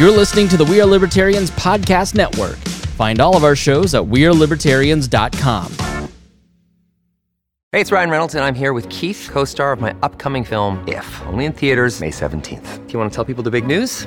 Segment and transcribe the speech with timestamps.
[0.00, 2.56] You're listening to the We Are Libertarians Podcast Network.
[2.96, 5.72] Find all of our shows at WeareLibertarians.com.
[7.70, 10.82] Hey, it's Ryan Reynolds, and I'm here with Keith, co star of my upcoming film,
[10.88, 12.86] If, only in theaters, May 17th.
[12.86, 14.06] Do you want to tell people the big news?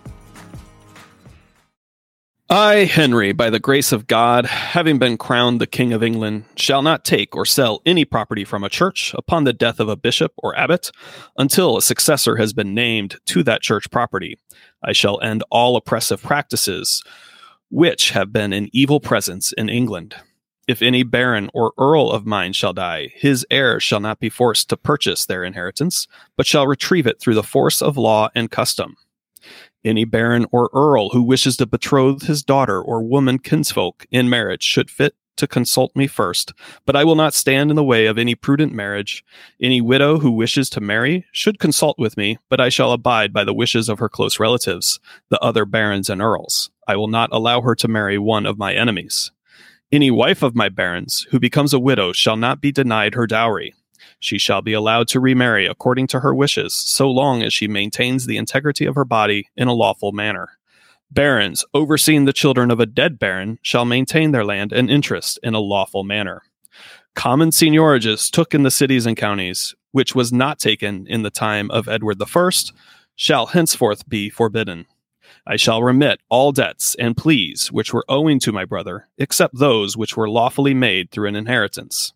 [2.53, 6.81] I, Henry, by the grace of God, having been crowned the King of England, shall
[6.81, 10.33] not take or sell any property from a church upon the death of a bishop
[10.35, 10.91] or abbot
[11.37, 14.37] until a successor has been named to that church property.
[14.83, 17.01] I shall end all oppressive practices
[17.69, 20.15] which have been an evil presence in England.
[20.67, 24.67] If any baron or earl of mine shall die, his heirs shall not be forced
[24.67, 28.97] to purchase their inheritance, but shall retrieve it through the force of law and custom.
[29.83, 34.63] Any baron or earl who wishes to betroth his daughter or woman kinsfolk in marriage
[34.63, 36.53] should fit to consult me first,
[36.85, 39.25] but I will not stand in the way of any prudent marriage.
[39.59, 43.43] Any widow who wishes to marry should consult with me, but I shall abide by
[43.43, 46.69] the wishes of her close relatives, the other barons and earls.
[46.87, 49.31] I will not allow her to marry one of my enemies.
[49.91, 53.73] Any wife of my barons who becomes a widow shall not be denied her dowry.
[54.21, 58.27] She shall be allowed to remarry according to her wishes, so long as she maintains
[58.27, 60.59] the integrity of her body in a lawful manner.
[61.09, 65.55] Barons, overseeing the children of a dead baron, shall maintain their land and interest in
[65.55, 66.43] a lawful manner.
[67.15, 71.71] Common seignorages took in the cities and counties, which was not taken in the time
[71.71, 72.49] of Edward I,
[73.15, 74.85] shall henceforth be forbidden.
[75.47, 79.97] I shall remit all debts and pleas which were owing to my brother, except those
[79.97, 82.13] which were lawfully made through an inheritance.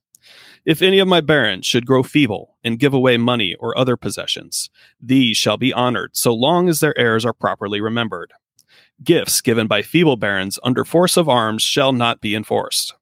[0.66, 4.72] If any of my barons should grow feeble and give away money or other possessions,
[5.00, 8.34] these shall be honored so long as their heirs are properly remembered.
[9.04, 12.96] Gifts given by feeble barons under force of arms shall not be enforced.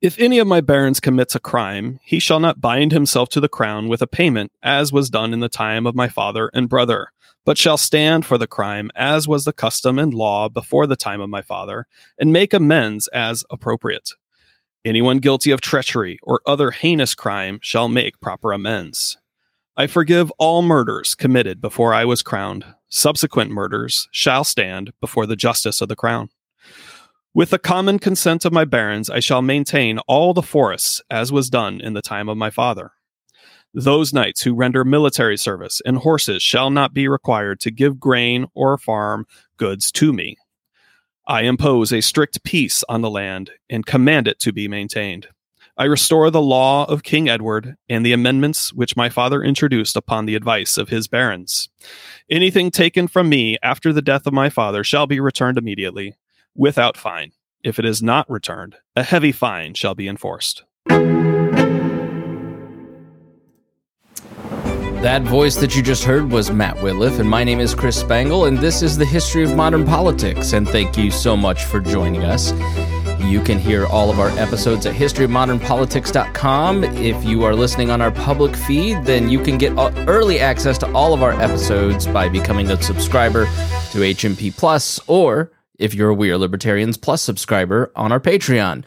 [0.00, 3.48] If any of my barons commits a crime, he shall not bind himself to the
[3.48, 7.12] crown with a payment, as was done in the time of my father and brother,
[7.44, 11.20] but shall stand for the crime, as was the custom and law before the time
[11.20, 11.86] of my father,
[12.18, 14.12] and make amends as appropriate.
[14.84, 19.18] Anyone guilty of treachery or other heinous crime shall make proper amends.
[19.76, 22.64] I forgive all murders committed before I was crowned.
[22.88, 26.30] Subsequent murders shall stand before the justice of the crown.
[27.34, 31.50] With the common consent of my barons, I shall maintain all the forests as was
[31.50, 32.92] done in the time of my father.
[33.74, 38.46] Those knights who render military service and horses shall not be required to give grain
[38.54, 39.26] or farm
[39.58, 40.36] goods to me.
[41.30, 45.28] I impose a strict peace on the land and command it to be maintained.
[45.76, 50.24] I restore the law of King Edward and the amendments which my father introduced upon
[50.24, 51.68] the advice of his barons.
[52.30, 56.16] Anything taken from me after the death of my father shall be returned immediately,
[56.54, 57.32] without fine.
[57.62, 60.64] If it is not returned, a heavy fine shall be enforced.
[65.02, 68.46] That voice that you just heard was Matt Whitliff, and my name is Chris Spangle,
[68.46, 70.54] and this is the history of modern politics.
[70.54, 72.52] And thank you so much for joining us.
[73.20, 76.82] You can hear all of our episodes at historyofmodernpolitics.com.
[76.82, 80.76] If you are listening on our public feed, then you can get uh, early access
[80.78, 86.10] to all of our episodes by becoming a subscriber to HMP Plus, or if you're
[86.10, 88.84] a We Are Libertarians Plus subscriber on our Patreon.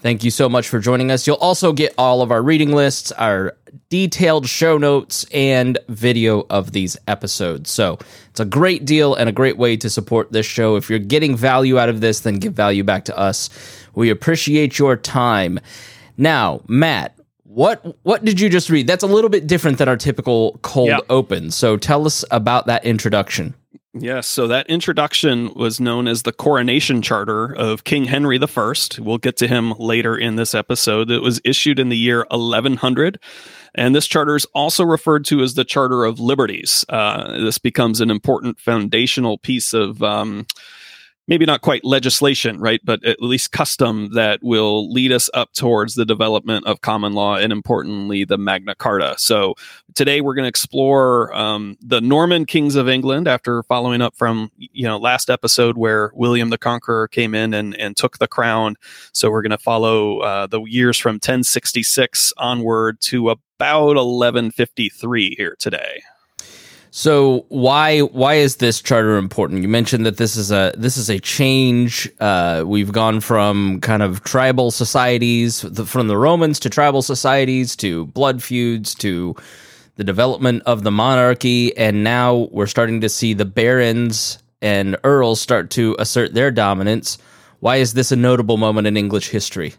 [0.00, 1.26] Thank you so much for joining us.
[1.26, 3.56] You'll also get all of our reading lists, our
[3.90, 7.68] detailed show notes, and video of these episodes.
[7.70, 7.98] So
[8.30, 10.76] it's a great deal and a great way to support this show.
[10.76, 13.50] If you're getting value out of this, then give value back to us.
[13.94, 15.58] We appreciate your time.
[16.16, 18.86] Now, Matt, what what did you just read?
[18.86, 21.06] That's a little bit different than our typical cold yep.
[21.10, 21.50] open.
[21.50, 23.54] So tell us about that introduction.
[24.00, 28.74] Yes, so that introduction was known as the Coronation Charter of King Henry I.
[28.98, 31.10] We'll get to him later in this episode.
[31.10, 33.18] It was issued in the year 1100.
[33.74, 36.84] And this charter is also referred to as the Charter of Liberties.
[36.88, 40.46] Uh, this becomes an important foundational piece of um,
[41.28, 45.94] maybe not quite legislation, right, but at least custom that will lead us up towards
[45.94, 49.14] the development of common law and importantly, the Magna Carta.
[49.18, 49.54] So
[49.94, 54.50] today we're going to explore um, the Norman kings of England after following up from,
[54.56, 58.76] you know, last episode where William the Conqueror came in and, and took the crown.
[59.12, 65.56] So we're going to follow uh, the years from 1066 onward to about 1153 here
[65.58, 66.00] today.
[66.90, 69.62] So why why is this charter important?
[69.62, 72.10] You mentioned that this is a this is a change.
[72.18, 77.76] Uh, we've gone from kind of tribal societies the, from the Romans to tribal societies
[77.76, 79.36] to blood feuds to
[79.96, 85.40] the development of the monarchy, and now we're starting to see the barons and earls
[85.40, 87.18] start to assert their dominance.
[87.60, 89.74] Why is this a notable moment in English history?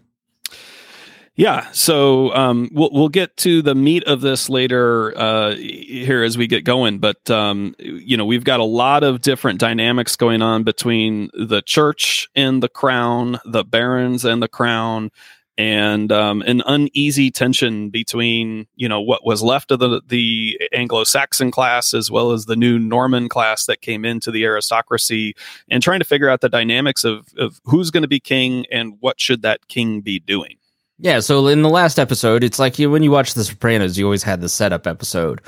[1.39, 6.37] Yeah, so um, we'll we'll get to the meat of this later uh, here as
[6.37, 10.41] we get going, but um, you know we've got a lot of different dynamics going
[10.41, 15.11] on between the church and the crown, the barons and the crown,
[15.57, 21.51] and um, an uneasy tension between you know what was left of the the Anglo-Saxon
[21.51, 25.35] class as well as the new Norman class that came into the aristocracy,
[25.71, 28.97] and trying to figure out the dynamics of of who's going to be king and
[28.99, 30.58] what should that king be doing.
[31.01, 34.23] Yeah, so in the last episode, it's like when you watch The Sopranos, you always
[34.23, 35.39] had the setup episode.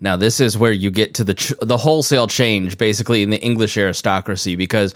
[0.00, 3.40] Now this is where you get to the ch- the wholesale change, basically in the
[3.40, 4.94] English aristocracy, because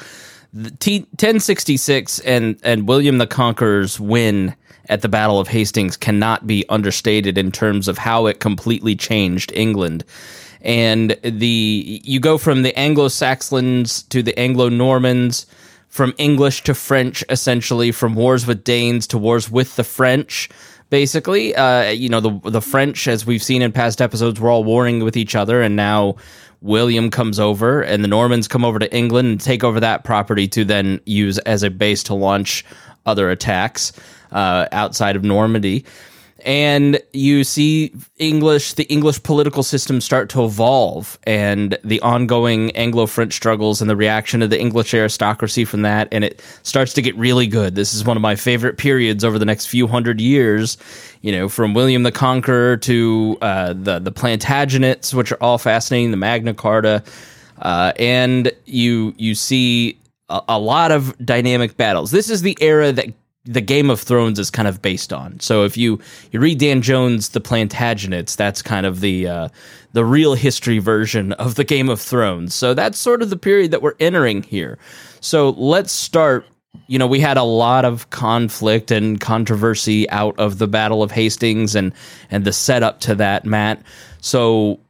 [0.52, 4.54] the T- 1066 and and William the Conqueror's win
[4.88, 9.52] at the Battle of Hastings cannot be understated in terms of how it completely changed
[9.54, 10.04] England.
[10.62, 15.46] And the you go from the Anglo Saxons to the Anglo Normans
[15.88, 20.48] from English to French, essentially from wars with Danes to wars with the French.
[20.90, 24.64] Basically, uh, you know the the French, as we've seen in past episodes, were all
[24.64, 26.16] warring with each other, and now
[26.60, 30.46] William comes over, and the Normans come over to England and take over that property
[30.48, 32.64] to then use as a base to launch
[33.04, 33.92] other attacks
[34.32, 35.84] uh, outside of Normandy
[36.46, 43.34] and you see English, the English political system start to evolve, and the ongoing Anglo-French
[43.34, 47.16] struggles and the reaction of the English aristocracy from that, and it starts to get
[47.16, 47.74] really good.
[47.74, 50.78] This is one of my favorite periods over the next few hundred years.
[51.20, 56.12] You know, from William the Conqueror to uh, the the Plantagenets, which are all fascinating,
[56.12, 57.02] the Magna Carta,
[57.60, 62.12] uh, and you you see a, a lot of dynamic battles.
[62.12, 63.08] This is the era that
[63.46, 65.40] the Game of Thrones is kind of based on.
[65.40, 66.00] So if you
[66.32, 69.48] you read Dan Jones' The Plantagenets, that's kind of the uh,
[69.92, 72.54] the real history version of the Game of Thrones.
[72.54, 74.78] So that's sort of the period that we're entering here.
[75.20, 76.46] So let's start.
[76.88, 81.10] You know, we had a lot of conflict and controversy out of the Battle of
[81.10, 81.92] Hastings and
[82.30, 83.80] and the setup to that, Matt.
[84.20, 84.80] So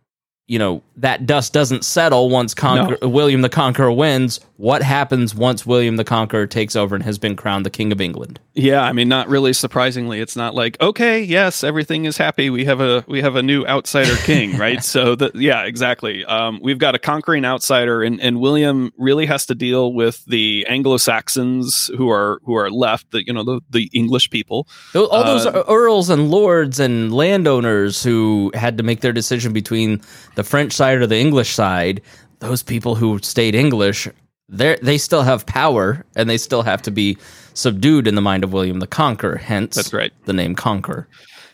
[0.46, 3.08] you know that dust doesn't settle once Conquer- no.
[3.08, 4.40] William the Conqueror wins.
[4.56, 8.00] What happens once William the Conqueror takes over and has been crowned the King of
[8.00, 8.40] England?
[8.54, 12.48] Yeah, I mean, not really surprisingly, it's not like okay, yes, everything is happy.
[12.48, 14.82] We have a we have a new outsider king, right?
[14.82, 16.24] So that yeah, exactly.
[16.24, 20.66] Um, we've got a conquering outsider, and and William really has to deal with the
[20.70, 25.24] Anglo Saxons who are who are left, the you know the the English people, all
[25.24, 30.00] those uh, earls and lords and landowners who had to make their decision between
[30.36, 32.00] the French side or the English side,
[32.40, 34.08] those people who stayed English,
[34.48, 37.16] they they still have power and they still have to be
[37.54, 39.36] subdued in the mind of William the Conqueror.
[39.36, 41.08] Hence, that's right, the name Conquer.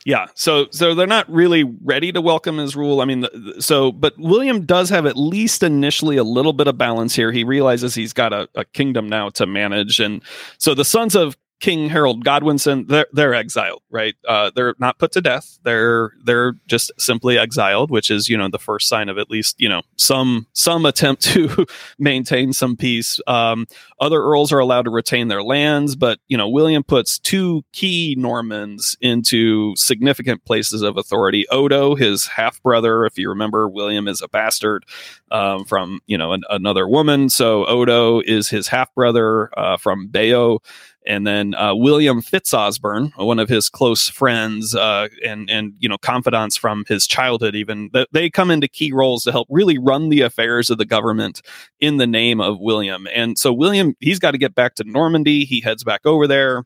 [0.05, 3.01] Yeah, so so they're not really ready to welcome his rule.
[3.01, 3.27] I mean,
[3.61, 7.31] so but William does have at least initially a little bit of balance here.
[7.31, 10.23] He realizes he's got a, a kingdom now to manage, and
[10.59, 14.17] so the sons of King Harold Godwinson, they're they're exiled, right?
[14.27, 15.61] Uh, they're not put to death.
[15.63, 19.61] They're they're just simply exiled, which is you know the first sign of at least
[19.61, 21.65] you know some some attempt to
[22.01, 23.21] maintain some peace.
[23.29, 23.69] Um,
[24.01, 28.17] other earls are allowed to retain their lands, but you know William puts two key
[28.19, 31.47] Normans into significant places of authority.
[31.53, 34.85] Odo, his half brother, if you remember, William is a bastard
[35.31, 40.09] um, from you know an, another woman, so Odo is his half brother uh, from
[40.09, 40.59] Bayeux
[41.07, 45.99] and then uh, William FitzOsbern, one of his close friends uh, and and you know
[45.99, 50.21] confidants from his childhood, even they come into key roles to help really run the
[50.21, 51.43] affairs of the government
[51.81, 53.07] in the name of William.
[53.15, 55.45] And so William, he's got to get back to Normandy.
[55.45, 56.65] He heads back over there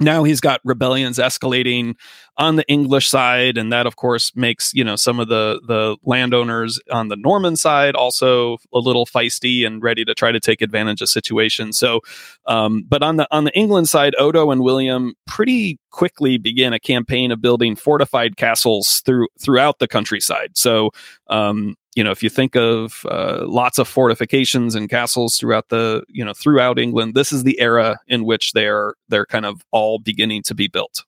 [0.00, 1.94] now he's got rebellions escalating
[2.36, 5.96] on the English side, and that of course makes you know some of the the
[6.04, 10.62] landowners on the Norman side also a little feisty and ready to try to take
[10.62, 11.78] advantage of situations.
[11.78, 12.00] So,
[12.46, 16.78] um, but on the on the England side, Odo and William pretty quickly began a
[16.78, 20.56] campaign of building fortified castles through throughout the countryside.
[20.56, 20.90] So,
[21.28, 26.04] um, you know, if you think of uh, lots of fortifications and castles throughout the,
[26.06, 29.98] you know, throughout England, this is the era in which they're they're kind of all
[29.98, 31.02] beginning to be built.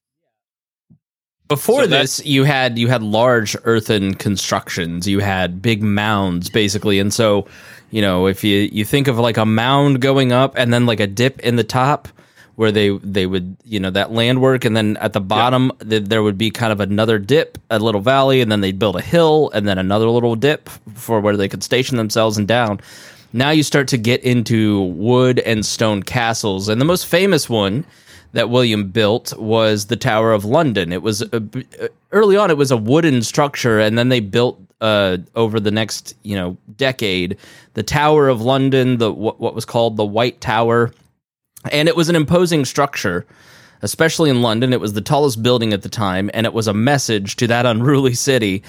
[1.47, 5.07] Before so this, you had you had large earthen constructions.
[5.07, 7.47] You had big mounds, basically, and so
[7.93, 10.99] you know if you you think of like a mound going up and then like
[10.99, 12.09] a dip in the top
[12.61, 15.89] where they they would you know that land work and then at the bottom yeah.
[15.89, 18.97] th- there would be kind of another dip a little valley and then they'd build
[18.97, 22.79] a hill and then another little dip for where they could station themselves and down
[23.33, 27.83] now you start to get into wood and stone castles and the most famous one
[28.33, 30.93] that William built was the Tower of London.
[30.93, 31.43] It was a,
[32.13, 36.15] early on it was a wooden structure, and then they built uh, over the next
[36.23, 37.37] you know decade
[37.75, 40.93] the Tower of London, the what, what was called the White Tower,
[41.71, 43.27] and it was an imposing structure.
[43.83, 46.75] Especially in London, it was the tallest building at the time, and it was a
[46.75, 48.63] message to that unruly city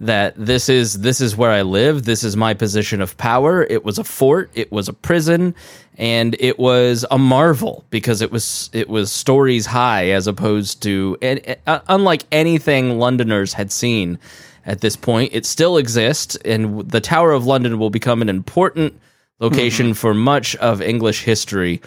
[0.00, 2.04] that this is this is where I live.
[2.04, 3.64] This is my position of power.
[3.64, 4.50] It was a fort.
[4.54, 5.54] It was a prison,
[5.96, 11.16] and it was a marvel because it was it was stories high as opposed to
[11.66, 14.18] uh, unlike anything Londoners had seen
[14.64, 15.32] at this point.
[15.34, 19.00] It still exists, and the Tower of London will become an important
[19.40, 19.92] location mm-hmm.
[19.94, 21.80] for much of English history.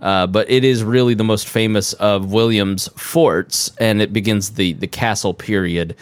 [0.00, 4.74] Uh, but it is really the most famous of William's forts, and it begins the
[4.74, 5.96] the castle period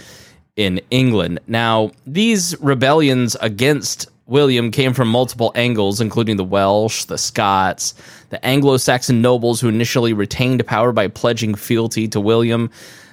[0.57, 1.41] in England.
[1.47, 7.95] Now, these rebellions against William came from multiple angles, including the Welsh, the Scots,
[8.31, 12.71] the Anglo Saxon nobles who initially retained power by pledging fealty to William,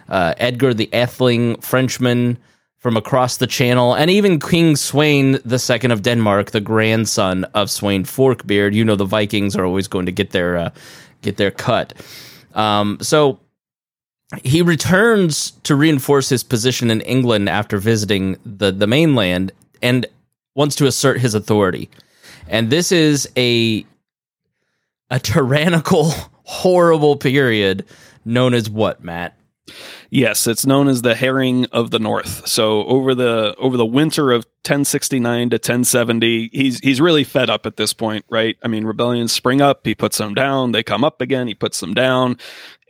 [0.07, 2.37] uh, Edgar the Atheling, Frenchman
[2.81, 8.07] from across the channel, and even King Sweyn II of Denmark, the grandson of Sweyn
[8.07, 8.73] Forkbeard.
[8.73, 10.69] You know, the Vikings are always going to get their, uh,
[11.21, 11.93] get their cut.
[12.55, 13.39] Um, so
[14.43, 19.51] he returns to reinforce his position in England after visiting the, the mainland
[19.83, 20.07] and
[20.55, 21.89] wants to assert his authority.
[22.47, 23.85] And this is a
[25.11, 26.09] a tyrannical,
[26.43, 27.85] horrible period
[28.25, 29.37] known as what, Matt?
[30.13, 32.45] Yes, it's known as the harrying of the north.
[32.45, 37.65] So over the over the winter of 1069 to 1070, he's he's really fed up
[37.65, 38.57] at this point, right?
[38.61, 41.79] I mean, rebellions spring up, he puts them down, they come up again, he puts
[41.79, 42.37] them down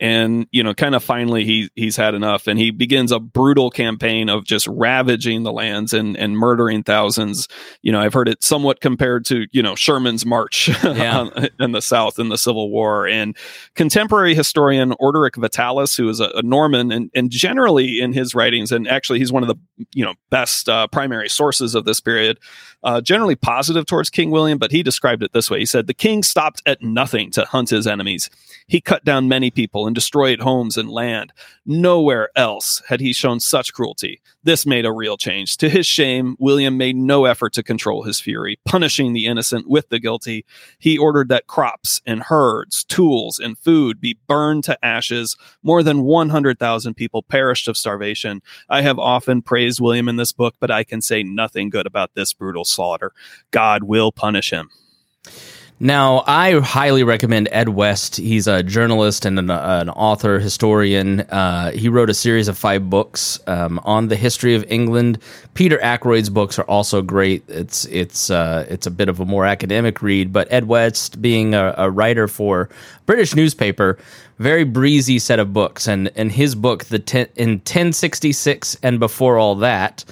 [0.02, 3.70] and you know kind of finally he he's had enough and he begins a brutal
[3.70, 7.46] campaign of just ravaging the lands and and murdering thousands
[7.82, 11.28] you know i've heard it somewhat compared to you know sherman's march yeah.
[11.60, 13.36] in the south in the civil war and
[13.76, 18.72] contemporary historian orderic vitalis who is a, a, norman and and generally in his writings
[18.72, 22.38] and actually he's one of the you know best uh, primary sources of this period
[22.84, 25.94] uh, generally positive towards king william but he described it this way he said the
[25.94, 28.30] king stopped at nothing to hunt his enemies
[28.66, 31.32] he cut down many people and destroyed homes and land.
[31.66, 34.20] Nowhere else had he shown such cruelty.
[34.44, 35.56] This made a real change.
[35.58, 39.88] To his shame, William made no effort to control his fury, punishing the innocent with
[39.88, 40.44] the guilty.
[40.78, 45.36] He ordered that crops and herds, tools and food be burned to ashes.
[45.62, 48.42] More than 100,000 people perished of starvation.
[48.68, 52.14] I have often praised William in this book, but I can say nothing good about
[52.14, 53.12] this brutal slaughter.
[53.50, 54.70] God will punish him.
[55.84, 58.14] Now, I highly recommend Ed West.
[58.14, 61.22] He's a journalist and an, an author, historian.
[61.22, 65.18] Uh, he wrote a series of five books um, on the history of England.
[65.54, 67.42] Peter Ackroyd's books are also great.
[67.48, 71.52] It's it's uh, it's a bit of a more academic read, but Ed West, being
[71.52, 72.68] a, a writer for
[73.04, 73.98] British newspaper,
[74.38, 75.88] very breezy set of books.
[75.88, 80.04] And and his book, the ten, in 1066 and before all that,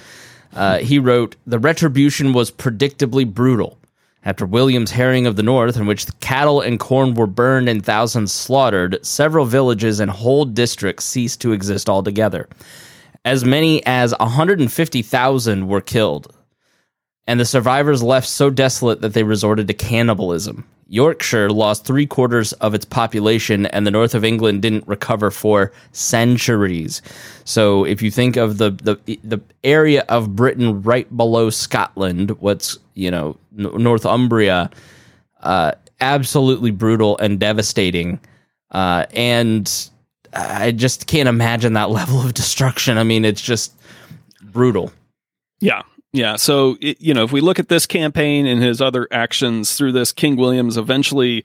[0.53, 3.77] uh, he wrote the retribution was predictably brutal
[4.23, 8.31] after William's harrying of the North, in which cattle and corn were burned and thousands
[8.31, 12.47] slaughtered, several villages and whole districts ceased to exist altogether.
[13.25, 16.35] As many as 150,000 were killed,
[17.27, 20.67] and the survivors left so desolate that they resorted to cannibalism.
[20.91, 25.71] Yorkshire lost three quarters of its population, and the north of England didn't recover for
[25.93, 27.01] centuries.
[27.45, 32.77] So, if you think of the the the area of Britain right below Scotland, what's
[32.93, 34.69] you know Northumbria,
[35.43, 35.71] uh,
[36.01, 38.19] absolutely brutal and devastating,
[38.71, 39.89] uh, and
[40.33, 42.97] I just can't imagine that level of destruction.
[42.97, 43.73] I mean, it's just
[44.41, 44.91] brutal.
[45.61, 45.83] Yeah,
[46.13, 46.35] yeah.
[46.35, 49.93] So, it, you know, if we look at this campaign and his other actions through
[49.93, 51.43] this, King Williams eventually,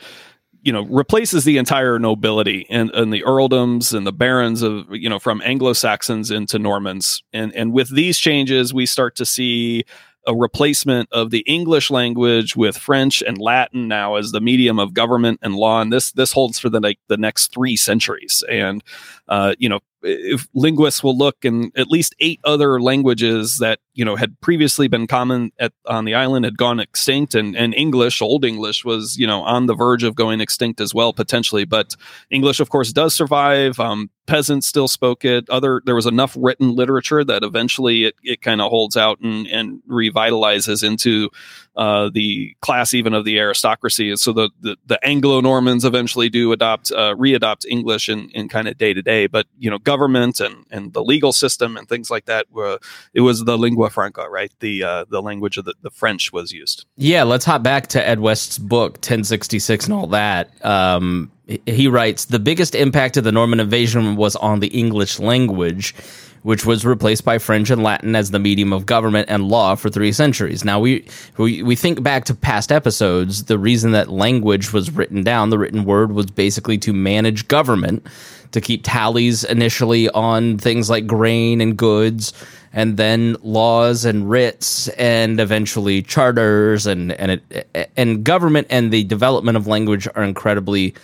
[0.63, 5.09] you know, replaces the entire nobility and, and the earldoms and the barons of, you
[5.09, 7.23] know, from Anglo Saxons into Normans.
[7.33, 9.85] And, and with these changes, we start to see
[10.27, 14.93] a replacement of the English language with French and Latin now as the medium of
[14.93, 15.81] government and law.
[15.81, 18.43] And this this holds for the like the next three centuries.
[18.51, 18.83] And
[19.29, 24.05] uh, you know, if linguists will look and at least eight other languages that you
[24.05, 28.21] know had previously been common at on the island had gone extinct and and english
[28.21, 31.65] old english was you know on the verge of going extinct as well potentially.
[31.65, 31.95] But
[32.31, 33.81] english of course does survive.
[33.81, 35.49] Um, peasants still spoke it.
[35.49, 39.47] Other there was enough written literature that eventually it, it kind of holds out and,
[39.47, 41.31] and revitalizes into
[41.77, 44.15] uh, the class even of the aristocracy.
[44.17, 48.77] So the the, the anglo-normans eventually do adopt uh, readopt english in, in kind of
[48.79, 49.27] day to day.
[49.27, 52.79] But you know government and and the legal system and things like that were
[53.15, 56.53] it was the lingua franca right the uh, the language of the, the french was
[56.53, 61.31] used yeah let's hop back to ed west's book 1066 and all that um,
[61.67, 65.95] he writes the biggest impact of the Norman invasion was on the English language,
[66.43, 69.89] which was replaced by French and Latin as the medium of government and law for
[69.89, 70.65] three centuries.
[70.65, 73.45] Now we we, we think back to past episodes.
[73.45, 78.05] The reason that language was written down, the written word, was basically to manage government,
[78.53, 82.33] to keep tallies initially on things like grain and goods
[82.73, 89.03] and then laws and writs and eventually charters and and it, and government and the
[89.05, 90.95] development of language are incredibly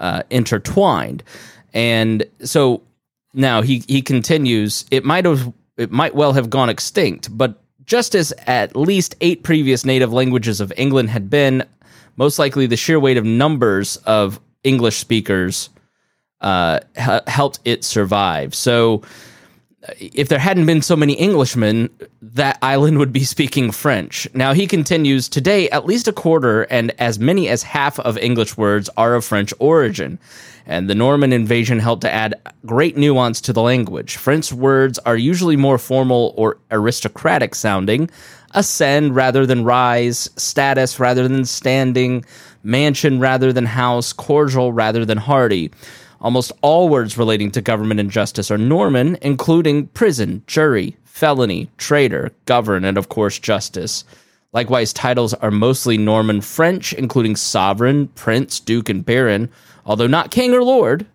[0.00, 1.22] uh, intertwined.
[1.74, 2.82] And so
[3.34, 4.86] now he he continues.
[4.90, 9.42] It might have it might well have gone extinct, but just as at least eight
[9.42, 11.62] previous native languages of England had been,
[12.16, 15.68] most likely the sheer weight of numbers of English speakers
[16.40, 18.54] uh, helped it survive.
[18.54, 19.02] So
[19.98, 21.88] if there hadn't been so many Englishmen,
[22.20, 24.28] that island would be speaking French.
[24.34, 28.56] Now he continues today, at least a quarter and as many as half of English
[28.56, 30.18] words are of French origin.
[30.66, 32.34] And the Norman invasion helped to add
[32.66, 34.16] great nuance to the language.
[34.16, 38.10] French words are usually more formal or aristocratic sounding,
[38.52, 42.24] ascend rather than rise, status rather than standing,
[42.62, 45.70] mansion rather than house, cordial rather than hearty.
[46.20, 52.32] Almost all words relating to government and justice are Norman, including prison, jury, felony, traitor,
[52.44, 54.04] govern, and of course, justice.
[54.52, 59.48] Likewise, titles are mostly Norman French, including sovereign, prince, duke, and baron,
[59.84, 61.06] although not king or lord.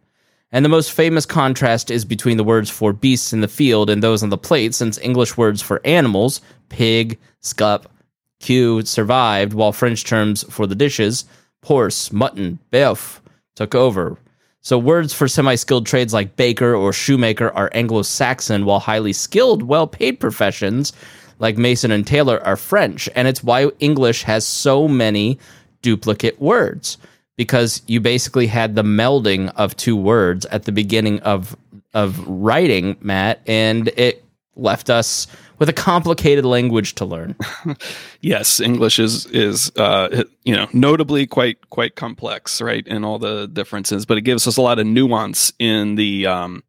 [0.51, 4.03] And the most famous contrast is between the words for beasts in the field and
[4.03, 7.91] those on the plate, since English words for animals, pig, scup,
[8.39, 11.25] Q, survived, while French terms for the dishes,
[11.63, 13.21] horse, mutton, beef,
[13.55, 14.17] took over.
[14.63, 20.21] So words for semi-skilled trades like baker or shoemaker are Anglo-Saxon, while highly skilled, well-paid
[20.21, 20.93] professions
[21.39, 23.09] like mason and tailor are French.
[23.13, 25.37] And it's why English has so many
[25.81, 26.97] duplicate words
[27.35, 31.57] because you basically had the melding of two words at the beginning of
[31.93, 34.23] of writing, Matt, and it
[34.55, 35.27] left us
[35.63, 37.37] with a complicated language to learn.
[38.19, 43.47] yes, English is is uh, you know notably quite quite complex, right, in all the
[43.47, 46.63] differences, but it gives us a lot of nuance in the um,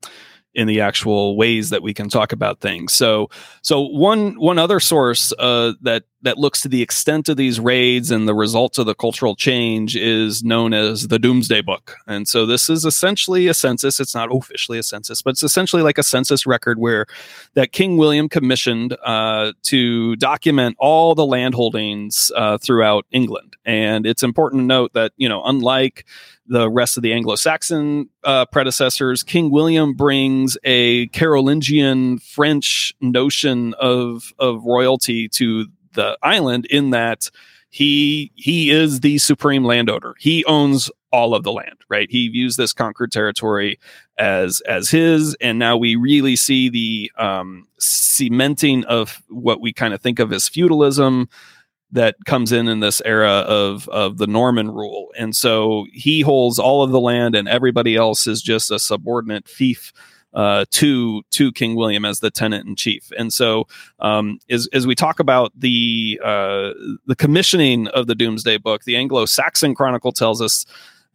[0.55, 2.93] in the actual ways that we can talk about things.
[2.93, 3.31] So,
[3.63, 8.11] so one one other source uh, that that looks to the extent of these raids
[8.11, 11.97] and the results of the cultural change is known as the Domesday Book.
[12.07, 14.01] And so this is essentially a census.
[14.01, 17.07] It's not officially a census, but it's essentially like a census record where
[17.55, 23.57] that King William commissioned uh, to document all the land holdings uh, throughout England.
[23.65, 26.07] And it's important to note that you know, unlike
[26.47, 34.33] the rest of the Anglo-Saxon uh, predecessors, King William brings a Carolingian French notion of
[34.39, 37.31] of royalty to the island in that
[37.71, 40.15] he he is the supreme landowner.
[40.21, 42.09] He owns all of the land, right?
[42.09, 43.81] He views this conquered territory
[44.17, 49.93] as as his, and now we really see the um, cementing of what we kind
[49.93, 51.29] of think of as feudalism
[51.91, 56.61] that comes in in this era of of the Norman rule, and so he holds
[56.61, 59.93] all of the land, and everybody else is just a subordinate fief
[60.35, 63.11] uh, to to King William as the tenant in chief.
[63.17, 63.67] And so,
[64.01, 66.71] um, as as we talk about the uh,
[67.07, 70.67] the commissioning of the Domesday Book, the Anglo-Saxon Chronicle tells us.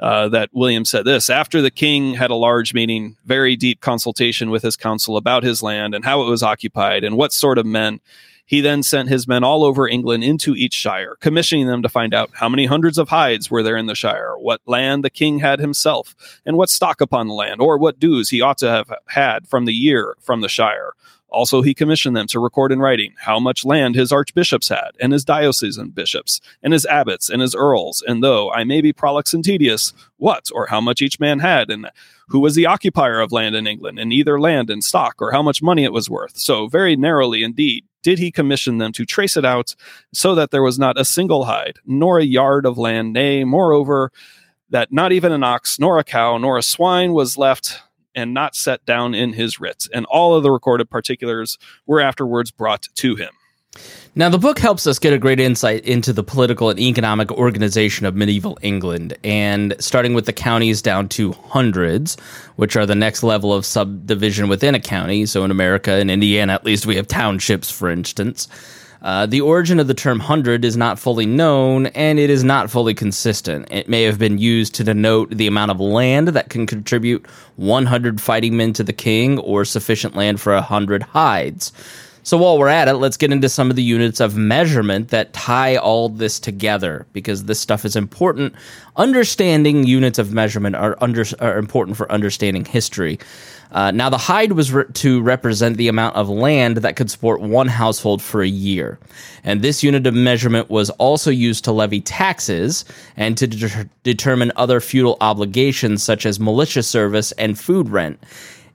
[0.01, 4.49] Uh, that William said this after the king had a large meeting, very deep consultation
[4.49, 7.65] with his council about his land and how it was occupied and what sort of
[7.65, 7.99] men
[8.49, 12.15] he then sent his men all over England into each shire, commissioning them to find
[12.15, 15.37] out how many hundreds of hides were there in the shire, what land the king
[15.37, 16.15] had himself,
[16.47, 19.65] and what stock upon the land, or what dues he ought to have had from
[19.65, 20.93] the year from the shire.
[21.31, 25.13] Also, he commissioned them to record in writing how much land his archbishops had, and
[25.13, 29.33] his diocesan bishops, and his abbots, and his earls, and though I may be prolix
[29.33, 31.89] and tedious, what or how much each man had, and
[32.27, 35.41] who was the occupier of land in England, and either land and stock, or how
[35.41, 36.37] much money it was worth.
[36.37, 39.75] So, very narrowly indeed, did he commission them to trace it out
[40.13, 44.11] so that there was not a single hide, nor a yard of land, nay, moreover,
[44.69, 47.81] that not even an ox, nor a cow, nor a swine was left
[48.15, 52.51] and not set down in his writs, and all of the recorded particulars were afterwards
[52.51, 53.31] brought to him.
[54.15, 58.05] Now, the book helps us get a great insight into the political and economic organization
[58.05, 62.17] of medieval England, and starting with the counties down to hundreds,
[62.55, 65.25] which are the next level of subdivision within a county.
[65.25, 68.47] So, in America, in Indiana at least, we have townships, for instance.
[69.01, 72.69] Uh, the origin of the term hundred is not fully known, and it is not
[72.69, 73.65] fully consistent.
[73.71, 78.19] It may have been used to denote the amount of land that can contribute 100
[78.19, 81.71] fighting men to the king, or sufficient land for 100 hides.
[82.23, 85.33] So while we're at it, let's get into some of the units of measurement that
[85.33, 88.53] tie all this together because this stuff is important.
[88.97, 93.19] Understanding units of measurement are, under, are important for understanding history.
[93.71, 97.39] Uh, now, the hide was re- to represent the amount of land that could support
[97.39, 98.97] one household for a year.
[99.43, 102.83] And this unit of measurement was also used to levy taxes
[103.15, 108.23] and to de- determine other feudal obligations such as militia service and food rent.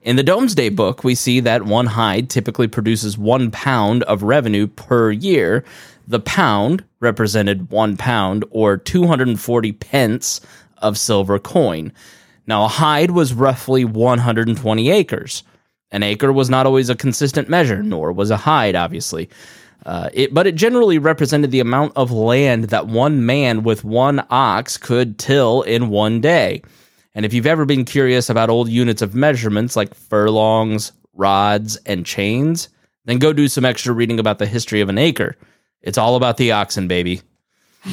[0.05, 4.67] In the Domesday Book, we see that one hide typically produces one pound of revenue
[4.67, 5.65] per year.
[6.07, 10.41] The pound represented one pound or 240 pence
[10.77, 11.91] of silver coin.
[12.45, 15.41] Now, a hide was roughly 120 acres.
[15.89, 19.27] An acre was not always a consistent measure, nor was a hide, obviously.
[19.87, 24.23] Uh, it, but it generally represented the amount of land that one man with one
[24.29, 26.61] ox could till in one day.
[27.15, 32.05] And if you've ever been curious about old units of measurements like furlongs, rods, and
[32.05, 32.69] chains,
[33.05, 35.37] then go do some extra reading about the history of an acre.
[35.81, 37.21] It's all about the oxen, baby.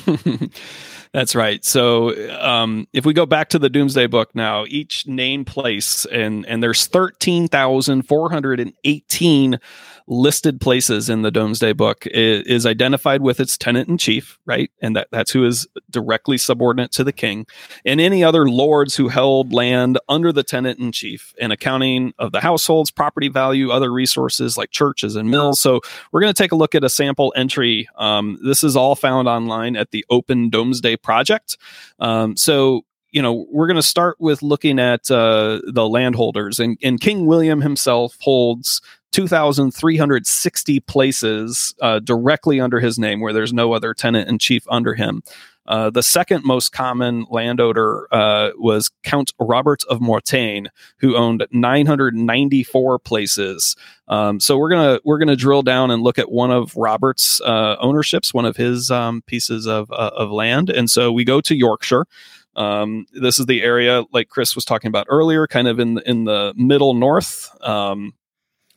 [1.13, 1.63] That's right.
[1.63, 6.47] So um, if we go back to the Domesday Book now, each name place and
[6.47, 9.61] and there's thirteen thousand four hundred and eighteen
[10.07, 14.71] listed places in the Domesday Book is, is identified with its tenant in chief, right?
[14.81, 17.47] And that, that's who is directly subordinate to the king,
[17.85, 22.33] and any other lords who held land under the tenant in chief, and accounting of
[22.33, 25.61] the household's property value, other resources like churches and mills.
[25.61, 27.89] So we're going to take a look at a sample entry.
[27.97, 31.57] Um, this is all found online at the Open Domesday Project.
[31.99, 36.79] Um, so you know, we're going to start with looking at uh, the landholders, and,
[36.83, 38.81] and King William himself holds
[39.13, 44.95] 2,360 places uh, directly under his name, where there's no other tenant in chief under
[44.95, 45.23] him.
[45.67, 52.99] Uh, the second most common landowner uh, was Count Robert of Mortain, who owned 994
[52.99, 53.77] places.
[54.09, 57.77] Um, so we're gonna we're gonna drill down and look at one of Robert's uh,
[57.81, 61.55] ownerships, one of his um, pieces of uh, of land, and so we go to
[61.55, 62.07] Yorkshire.
[62.55, 66.25] Um, this is the area, like Chris was talking about earlier, kind of in in
[66.25, 67.49] the middle north.
[67.63, 68.15] Um,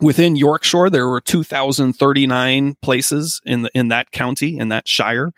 [0.02, 5.32] within Yorkshire, there were 2,039 places in the, in that county in that shire,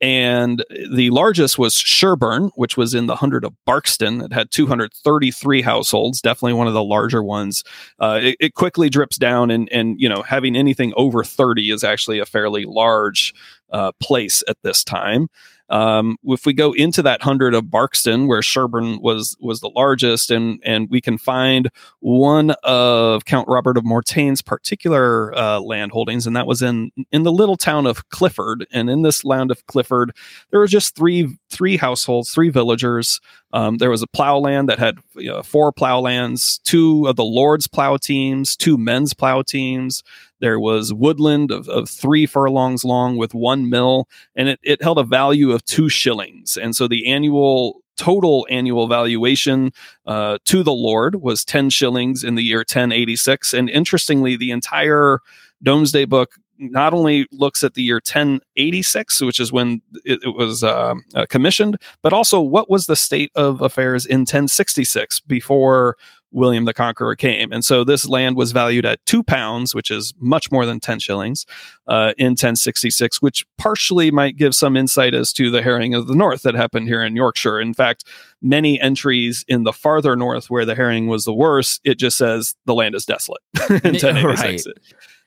[0.00, 4.20] and the largest was Sherburn, which was in the hundred of Barkston.
[4.20, 7.64] It had 233 households, definitely one of the larger ones.
[7.98, 11.82] Uh, it, it, quickly drips down, and and you know having anything over 30 is
[11.82, 13.34] actually a fairly large
[13.72, 15.28] uh, place at this time.
[15.70, 20.30] Um, if we go into that hundred of Barkston, where Sherburn was was the largest,
[20.30, 26.26] and and we can find one of Count Robert of Mortain's particular uh, land holdings,
[26.26, 28.66] and that was in in the little town of Clifford.
[28.72, 30.14] And in this land of Clifford,
[30.50, 33.20] there were just three three households, three villagers.
[33.52, 37.16] Um, there was a plow land that had you know, four plow lands, two of
[37.16, 40.02] the Lord's plow teams, two men's plow teams.
[40.40, 44.98] There was woodland of, of three furlongs long with one mill, and it, it held
[44.98, 46.56] a value of two shillings.
[46.56, 49.72] And so the annual total annual valuation
[50.06, 53.52] uh, to the Lord was 10 shillings in the year 1086.
[53.52, 55.18] And interestingly, the entire
[55.62, 60.64] Domesday Book not only looks at the year 1086, which is when it, it was
[60.64, 65.96] uh, uh, commissioned, but also what was the state of affairs in 1066 before
[66.30, 67.52] William the Conqueror came.
[67.52, 70.98] And so this land was valued at two pounds, which is much more than 10
[70.98, 71.46] shillings,
[71.86, 76.14] uh, in 1066, which partially might give some insight as to the harrying of the
[76.14, 77.60] north that happened here in Yorkshire.
[77.60, 78.04] In fact,
[78.42, 82.54] many entries in the farther north where the harrying was the worst, it just says
[82.66, 84.66] the land is desolate in 1086.
[84.66, 84.76] Right.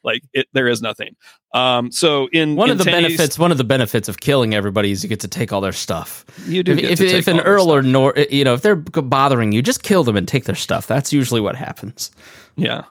[0.03, 1.15] Like it, there is nothing.
[1.53, 4.91] Um, so in one in of the benefits, one of the benefits of killing everybody
[4.91, 6.25] is you get to take all their stuff.
[6.45, 6.73] You do.
[6.73, 10.03] If, if, if an earl or nor, you know, if they're bothering you, just kill
[10.03, 10.87] them and take their stuff.
[10.87, 12.11] That's usually what happens.
[12.55, 12.83] Yeah,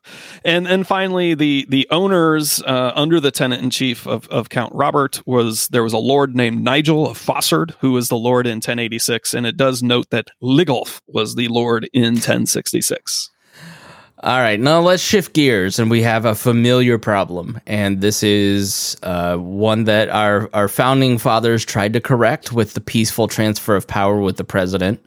[0.44, 4.74] and and finally, the the owners uh, under the tenant in chief of, of Count
[4.74, 8.56] Robert was there was a lord named Nigel of Fossard who was the lord in
[8.56, 13.30] 1086, and it does note that Ligulf was the lord in 1066.
[14.22, 18.94] All right, now let's shift gears, and we have a familiar problem, and this is
[19.02, 23.86] uh, one that our our founding fathers tried to correct with the peaceful transfer of
[23.86, 25.02] power with the president.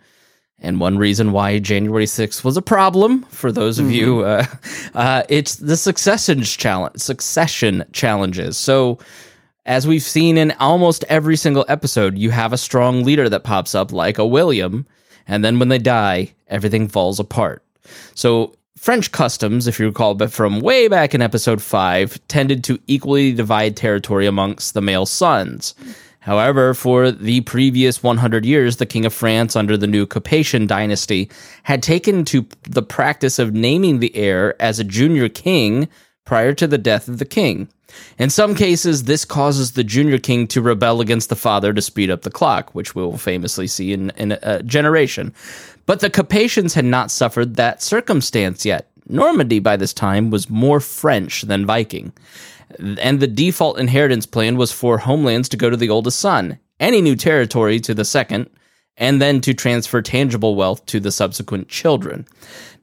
[0.57, 4.45] And one reason why January 6th was a problem for those of you, uh,
[4.95, 8.57] uh, it's the succession challenge, succession challenges.
[8.57, 8.97] So,
[9.67, 13.75] as we've seen in almost every single episode, you have a strong leader that pops
[13.75, 14.87] up, like a William,
[15.27, 17.63] and then when they die, everything falls apart.
[18.15, 22.77] So, French customs, if you recall, but from way back in episode 5, tended to
[22.85, 25.73] equally divide territory amongst the male sons.
[26.19, 31.31] However, for the previous 100 years, the King of France under the new Capetian dynasty
[31.63, 35.87] had taken to the practice of naming the heir as a junior king
[36.25, 37.69] prior to the death of the king.
[38.17, 42.09] In some cases, this causes the junior king to rebel against the father to speed
[42.09, 45.33] up the clock, which we will famously see in, in a generation.
[45.85, 48.89] But the Capetians had not suffered that circumstance yet.
[49.09, 52.13] Normandy by this time was more French than Viking
[52.79, 57.01] and the default inheritance plan was for homelands to go to the oldest son, any
[57.01, 58.49] new territory to the second,
[58.97, 62.27] and then to transfer tangible wealth to the subsequent children.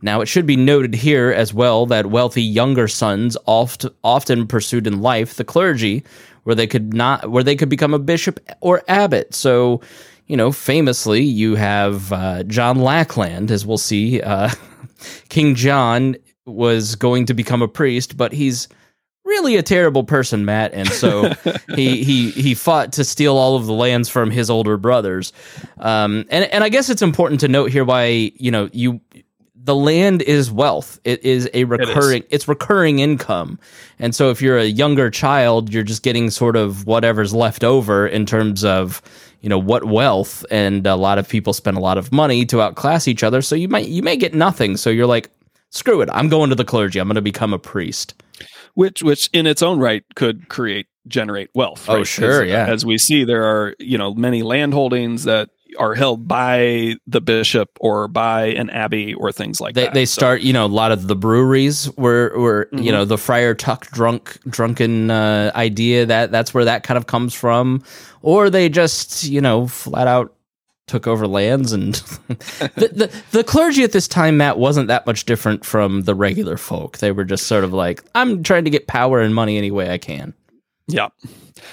[0.03, 4.87] Now, it should be noted here as well that wealthy younger sons oft, often pursued
[4.87, 6.05] in life the clergy,
[6.45, 9.35] where they could not, where they could become a bishop or abbot.
[9.35, 9.83] So,
[10.27, 14.23] you know, famously, you have uh, John Lackland, as we'll see.
[14.23, 14.51] Uh,
[15.29, 18.69] King John was going to become a priest, but he's
[19.31, 21.33] really a terrible person, Matt, and so
[21.75, 25.33] he he he fought to steal all of the lands from his older brothers.
[25.79, 29.01] Um, and and I guess it's important to note here why you know you
[29.55, 30.99] the land is wealth.
[31.05, 32.23] It is a recurring.
[32.23, 32.33] It is.
[32.33, 33.59] It's recurring income,
[33.99, 38.07] and so if you're a younger child, you're just getting sort of whatever's left over
[38.07, 39.01] in terms of
[39.41, 40.45] you know what wealth.
[40.51, 43.55] And a lot of people spend a lot of money to outclass each other, so
[43.55, 44.77] you might you may get nothing.
[44.77, 45.31] So you're like,
[45.71, 46.99] screw it, I'm going to the clergy.
[46.99, 48.15] I'm going to become a priest
[48.75, 51.89] which which in its own right could create generate wealth.
[51.89, 52.01] Oh, right?
[52.01, 52.67] Oh, sure, as, yeah.
[52.67, 57.21] As we see, there are you know many land holdings that are held by the
[57.21, 59.95] bishop or by an abbey or things like they, that.
[59.95, 60.47] They start, so.
[60.47, 62.83] you know, a lot of the breweries were, were mm-hmm.
[62.83, 67.07] you know, the Friar Tuck drunk drunken uh, idea that that's where that kind of
[67.07, 67.85] comes from,
[68.21, 70.35] or they just, you know, flat out
[70.91, 71.95] took over lands and
[72.75, 76.57] the, the, the clergy at this time matt wasn't that much different from the regular
[76.57, 76.99] folk.
[76.99, 79.91] They were just sort of like i'm trying to get power and money any way
[79.91, 80.35] i can.
[80.89, 81.09] Yeah.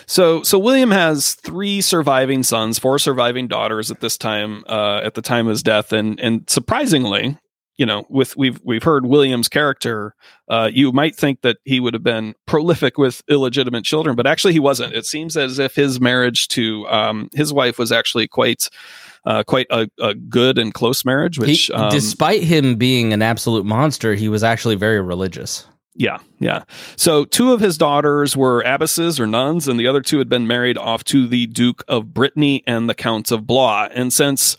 [0.06, 5.16] So so william has three surviving sons four surviving daughters at this time uh, at
[5.16, 5.92] the time of his death.
[5.92, 7.38] And and surprisingly
[7.78, 10.16] you know, with we've we've heard William's character,
[10.50, 14.54] uh, you might think that he would have been prolific with illegitimate children, but actually
[14.54, 14.94] he wasn't.
[14.94, 18.68] It seems as if his marriage to um, his wife was actually quite
[19.28, 21.38] uh, quite a, a, good and close marriage.
[21.38, 25.68] Which, he, um, despite him being an absolute monster, he was actually very religious.
[25.96, 26.64] Yeah, yeah.
[26.96, 30.48] So two of his daughters were abbesses or nuns, and the other two had been
[30.48, 33.90] married off to the Duke of Brittany and the Counts of Blois.
[33.92, 34.56] And since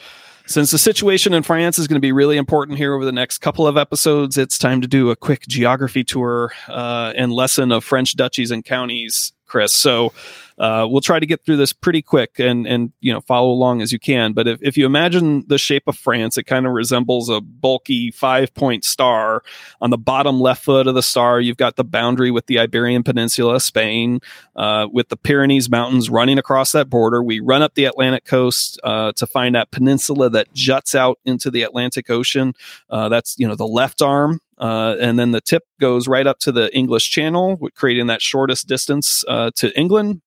[0.46, 3.38] since the situation in France is going to be really important here over the next
[3.38, 7.84] couple of episodes, it's time to do a quick geography tour uh, and lesson of
[7.84, 9.74] French duchies and counties, Chris.
[9.74, 10.12] So
[10.58, 13.82] uh, we'll try to get through this pretty quick and and you know follow along
[13.82, 14.32] as you can.
[14.32, 18.10] But if, if you imagine the shape of France, it kind of resembles a bulky
[18.10, 19.42] five point star.
[19.80, 23.02] On the bottom left foot of the star, you've got the boundary with the Iberian
[23.02, 24.20] Peninsula, Spain,
[24.56, 27.22] uh, with the Pyrenees Mountains running across that border.
[27.22, 31.50] We run up the Atlantic coast uh, to find that peninsula that juts out into
[31.50, 32.54] the Atlantic Ocean.
[32.90, 36.38] Uh, that's you know the left arm uh, and then the tip goes right up
[36.40, 40.20] to the English Channel, creating that shortest distance uh, to England.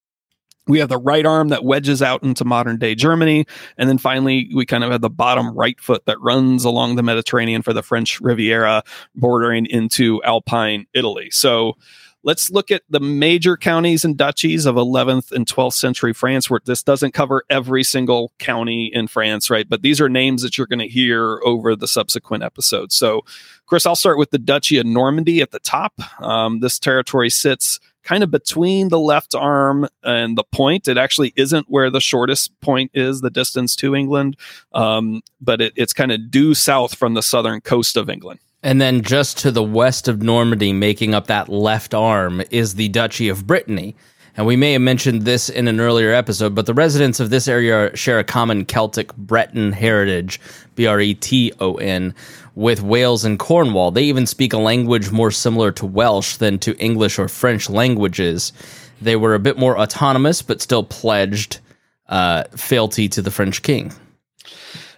[0.67, 3.45] We have the right arm that wedges out into modern day Germany.
[3.77, 7.03] And then finally, we kind of have the bottom right foot that runs along the
[7.03, 8.83] Mediterranean for the French Riviera,
[9.15, 11.29] bordering into Alpine Italy.
[11.31, 11.77] So
[12.23, 16.59] let's look at the major counties and duchies of 11th and 12th century France, where
[16.65, 19.67] this doesn't cover every single county in France, right?
[19.67, 22.95] But these are names that you're going to hear over the subsequent episodes.
[22.95, 23.21] So,
[23.65, 25.93] Chris, I'll start with the Duchy of Normandy at the top.
[26.21, 30.87] Um, this territory sits kind of between the left arm and the point.
[30.87, 34.37] It actually isn't where the shortest point is, the distance to England,
[34.73, 38.39] um, but it, it's kind of due south from the southern coast of England.
[38.63, 42.89] And then just to the west of Normandy, making up that left arm, is the
[42.89, 43.95] Duchy of Brittany.
[44.37, 47.47] And we may have mentioned this in an earlier episode, but the residents of this
[47.47, 50.39] area share a common Celtic Breton heritage,
[50.75, 52.13] B R E T O N,
[52.61, 53.89] with Wales and Cornwall.
[53.89, 58.53] They even speak a language more similar to Welsh than to English or French languages.
[59.01, 61.59] They were a bit more autonomous, but still pledged
[62.07, 63.91] uh, fealty to the French king.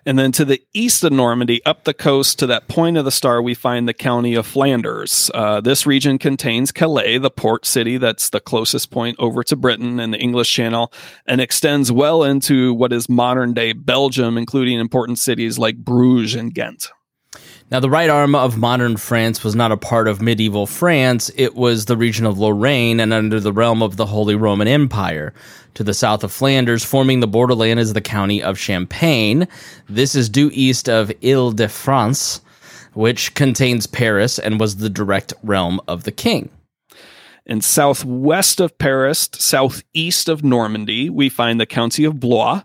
[0.06, 3.12] And then to the east of Normandy, up the coast to that point of the
[3.12, 5.32] star, we find the county of Flanders.
[5.34, 10.02] Uh, this region contains Calais, the port city that's the closest point over to Britain
[10.02, 10.92] and the English Channel,
[11.26, 16.54] and extends well into what is modern day Belgium, including important cities like Bruges and
[16.54, 16.90] Ghent.
[17.74, 21.32] Now, the right arm of modern France was not a part of medieval France.
[21.36, 25.34] It was the region of Lorraine and under the realm of the Holy Roman Empire.
[25.74, 29.48] To the south of Flanders, forming the borderland, is the county of Champagne.
[29.90, 32.42] This is due east of Ile de France,
[32.94, 36.50] which contains Paris and was the direct realm of the king.
[37.48, 42.62] And southwest of Paris, southeast of Normandy, we find the county of Blois.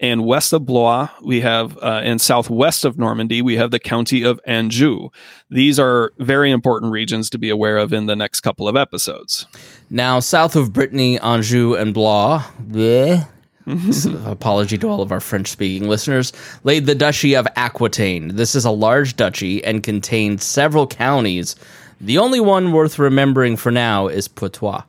[0.00, 4.22] And west of Blois, we have, uh, and southwest of Normandy, we have the county
[4.22, 5.10] of Anjou.
[5.50, 9.46] These are very important regions to be aware of in the next couple of episodes.
[9.90, 13.28] Now, south of Brittany, Anjou, and Blois, bleh,
[14.26, 16.32] apology to all of our French speaking listeners,
[16.64, 18.36] laid the Duchy of Aquitaine.
[18.36, 21.56] This is a large duchy and contained several counties.
[22.00, 24.82] The only one worth remembering for now is Poitou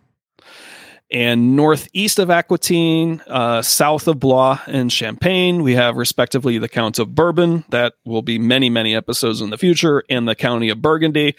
[1.12, 7.00] and northeast of Aquitaine, uh, south of Blois and Champagne, we have respectively the Counts
[7.00, 7.65] of Bourbon.
[7.69, 11.36] That will be many, many episodes in the future, and the County of Burgundy.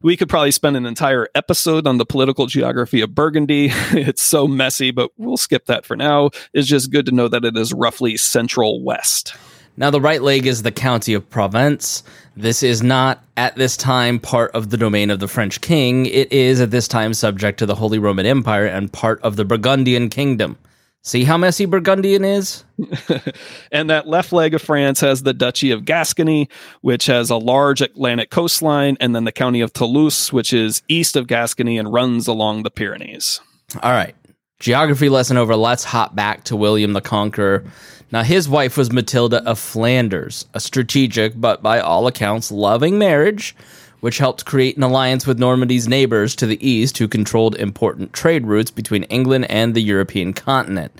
[0.00, 3.70] We could probably spend an entire episode on the political geography of Burgundy.
[3.72, 6.30] it's so messy, but we'll skip that for now.
[6.52, 9.34] It's just good to know that it is roughly central west.
[9.76, 12.02] Now, the right leg is the County of Provence.
[12.34, 16.06] This is not at this time part of the domain of the French king.
[16.06, 19.44] It is at this time subject to the Holy Roman Empire and part of the
[19.44, 20.56] Burgundian kingdom.
[21.02, 22.64] See how messy Burgundian is?
[23.70, 26.48] and that left leg of France has the Duchy of Gascony,
[26.80, 31.14] which has a large Atlantic coastline, and then the County of Toulouse, which is east
[31.14, 33.40] of Gascony and runs along the Pyrenees.
[33.82, 34.16] All right.
[34.58, 35.54] Geography lesson over.
[35.54, 37.64] Let's hop back to William the Conqueror.
[38.10, 43.54] Now, his wife was Matilda of Flanders, a strategic but by all accounts loving marriage,
[44.00, 48.46] which helped create an alliance with Normandy's neighbors to the east who controlled important trade
[48.46, 50.92] routes between England and the European continent.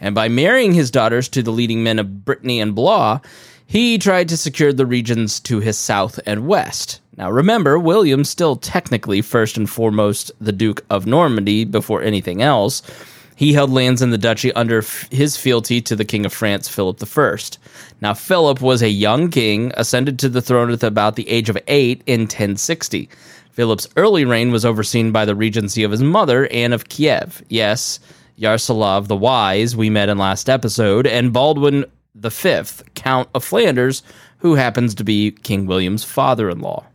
[0.00, 3.20] And by marrying his daughters to the leading men of Brittany and Blois,
[3.66, 7.00] he tried to secure the regions to his south and west.
[7.16, 12.82] Now, remember, William still technically first and foremost the Duke of Normandy before anything else
[13.36, 16.68] he held lands in the duchy under f- his fealty to the King of France,
[16.68, 17.36] Philip I.
[18.00, 21.58] Now, Philip was a young king, ascended to the throne at about the age of
[21.68, 23.10] eight in 1060.
[23.52, 27.42] Philip's early reign was overseen by the regency of his mother, Anne of Kiev.
[27.48, 28.00] Yes,
[28.36, 32.62] Yaroslav the Wise, we met in last episode, and Baldwin V,
[32.94, 34.02] Count of Flanders,
[34.38, 36.86] who happens to be King William's father in law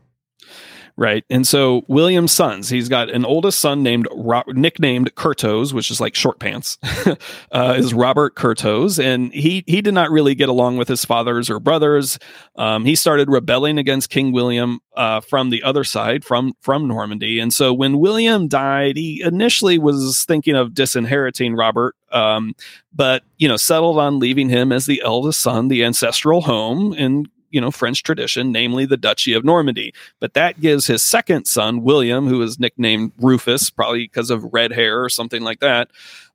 [0.98, 1.24] right?
[1.30, 6.00] And so William's sons, he's got an oldest son named Ro- nicknamed Curthose, which is
[6.00, 6.78] like short pants,
[7.52, 11.50] uh, is Robert Curthose, and he he did not really get along with his fathers
[11.50, 12.20] or brothers.
[12.56, 17.40] Um, he started rebelling against King William uh, from the other side, from from Normandy,
[17.40, 21.96] and so when William died, he initially was thinking of disinheriting Robert.
[22.12, 22.56] Um,
[22.94, 27.28] but you know, settled on leaving him as the eldest son, the ancestral home, and
[27.52, 29.94] you know French tradition, namely the Duchy of Normandy.
[30.20, 34.72] But that gives his second son, William, who is nicknamed Rufus, probably because of red
[34.72, 35.90] hair or something like that.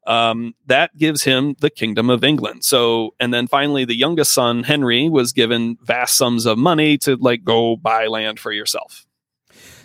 [0.07, 2.65] Um, that gives him the Kingdom of England.
[2.65, 7.17] So, and then finally, the youngest son, Henry, was given vast sums of money to
[7.17, 9.05] like go buy land for yourself.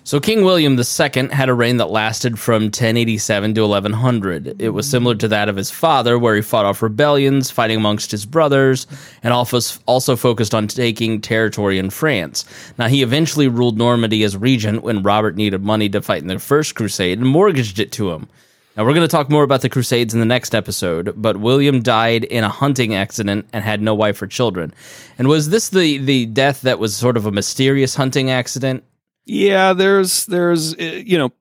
[0.04, 4.60] So King William II had a reign that lasted from 1087 to 1100.
[4.60, 8.10] It was similar to that of his father, where he fought off rebellions, fighting amongst
[8.10, 8.88] his brothers,
[9.22, 12.46] and also focused on taking territory in France.
[12.80, 16.40] Now, he eventually ruled Normandy as regent when Robert needed money to fight in the
[16.40, 18.28] First Crusade and mortgaged it to him.
[18.76, 21.84] Now, we're going to talk more about the Crusades in the next episode, but William
[21.84, 24.74] died in a hunting accident and had no wife or children.
[25.20, 28.84] And was this the, the death that was sort of a mysterious hunting accident?
[29.26, 31.32] Yeah, there's there's uh, you know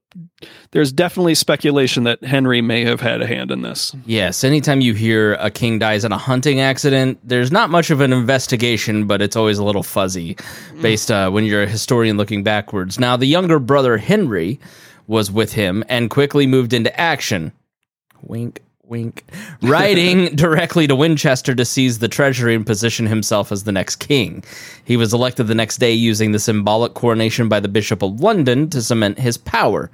[0.73, 3.95] there's definitely speculation that Henry may have had a hand in this.
[4.07, 8.01] Yes, anytime you hear a king dies in a hunting accident, there's not much of
[8.01, 10.37] an investigation, but it's always a little fuzzy
[10.81, 12.99] based uh, when you're a historian looking backwards.
[12.99, 14.59] Now, the younger brother Henry
[15.07, 17.53] was with him and quickly moved into action.
[18.23, 19.25] Wink wink,
[19.63, 24.45] riding directly to Winchester to seize the treasury and position himself as the next king.
[24.85, 28.69] He was elected the next day using the symbolic coronation by the Bishop of London
[28.71, 29.91] to cement his power.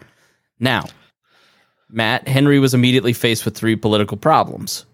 [0.58, 0.86] Now,
[1.90, 4.86] Matt, Henry was immediately faced with three political problems.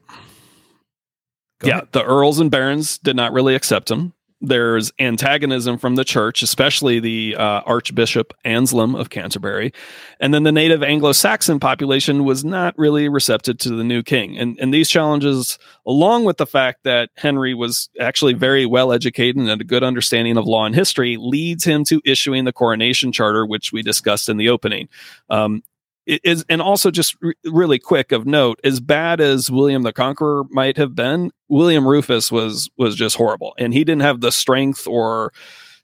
[1.61, 1.89] Go yeah, ahead.
[1.93, 4.13] the earls and barons did not really accept him.
[4.43, 9.73] There's antagonism from the church, especially the uh, Archbishop Anselm of Canterbury.
[10.19, 14.37] And then the native Anglo Saxon population was not really receptive to the new king.
[14.37, 19.37] And, and these challenges, along with the fact that Henry was actually very well educated
[19.37, 23.13] and had a good understanding of law and history, leads him to issuing the coronation
[23.13, 24.89] charter, which we discussed in the opening.
[25.31, 25.63] Um,
[26.07, 30.45] is and also just r- really quick of note as bad as william the conqueror
[30.51, 34.87] might have been william rufus was was just horrible and he didn't have the strength
[34.87, 35.33] or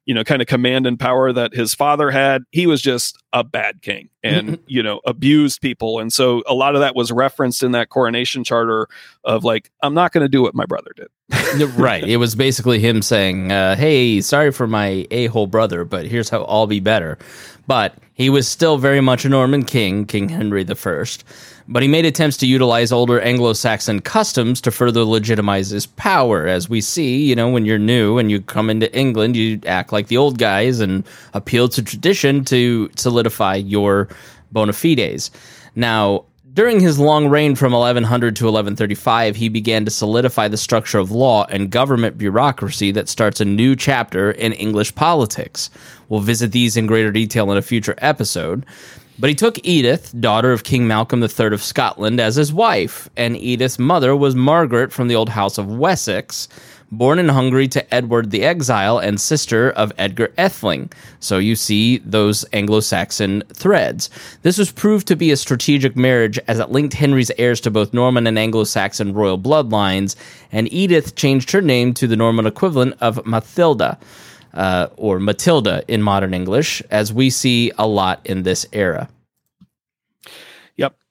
[0.07, 3.45] you know kind of command and power that his father had he was just a
[3.45, 7.63] bad king and you know abused people and so a lot of that was referenced
[7.63, 8.89] in that coronation charter
[9.25, 11.09] of like i'm not going to do what my brother did
[11.77, 12.05] right.
[12.05, 16.45] It was basically him saying, uh, "Hey, sorry for my a-hole brother, but here's how
[16.45, 17.19] I'll be better."
[17.67, 21.05] But he was still very much a Norman king, King Henry I,
[21.69, 26.49] But he made attempts to utilize older Anglo-Saxon customs to further legitimize his power.
[26.49, 29.93] As we see, you know, when you're new and you come into England, you act
[29.93, 34.09] like the old guys and appeal to tradition to solidify your
[34.51, 35.31] bona fides.
[35.77, 36.25] Now,
[36.59, 41.13] during his long reign from 1100 to 1135, he began to solidify the structure of
[41.13, 45.71] law and government bureaucracy that starts a new chapter in English politics.
[46.09, 48.67] We'll visit these in greater detail in a future episode.
[49.21, 53.37] But he took Edith, daughter of King Malcolm III of Scotland, as his wife, and
[53.37, 56.49] Edith's mother was Margaret from the old house of Wessex,
[56.91, 60.93] born in Hungary to Edward the Exile and sister of Edgar Atheling.
[61.21, 64.11] So you see those Anglo Saxon threads.
[64.43, 67.93] This was proved to be a strategic marriage as it linked Henry's heirs to both
[67.93, 70.17] Norman and Anglo Saxon royal bloodlines,
[70.53, 73.99] and Edith changed her name to the Norman equivalent of Mathilda.
[74.55, 79.09] Uh, or Matilda in modern English, as we see a lot in this era.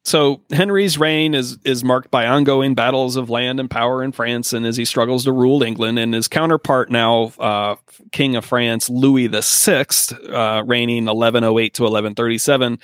[0.08, 4.54] So Henry's reign is is marked by ongoing battles of land and power in France,
[4.54, 7.76] and as he struggles to rule England, and his counterpart now, uh,
[8.14, 12.80] King of France, Louis the Sixth, uh, reigning 1108 to 1137,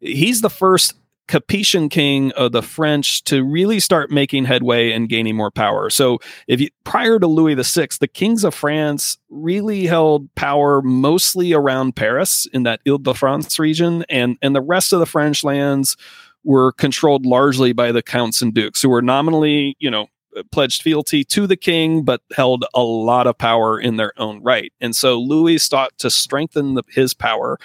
[0.00, 0.94] he's the first
[1.28, 5.90] Capetian king of the French to really start making headway and gaining more power.
[5.90, 11.52] So, if you prior to Louis Sixth, the kings of France really held power mostly
[11.52, 15.98] around Paris in that Ile-de-France region, and and the rest of the French lands
[16.44, 20.08] were controlled largely by the counts and dukes, who were nominally, you know,
[20.50, 24.72] pledged fealty to the king, but held a lot of power in their own right.
[24.80, 27.58] And so Louis sought to strengthen the, his power.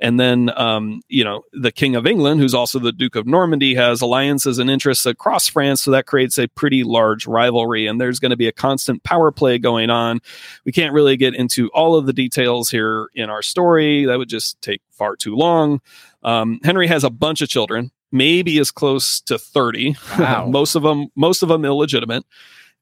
[0.00, 3.74] And then, um, you know, the King of England, who's also the Duke of Normandy,
[3.74, 5.82] has alliances and interests across France.
[5.82, 7.86] So that creates a pretty large rivalry.
[7.86, 10.20] And there's going to be a constant power play going on.
[10.64, 14.06] We can't really get into all of the details here in our story.
[14.06, 15.80] That would just take far too long.
[16.22, 20.46] Um, Henry has a bunch of children maybe as close to 30 Wow.
[20.50, 22.24] most of them most of them illegitimate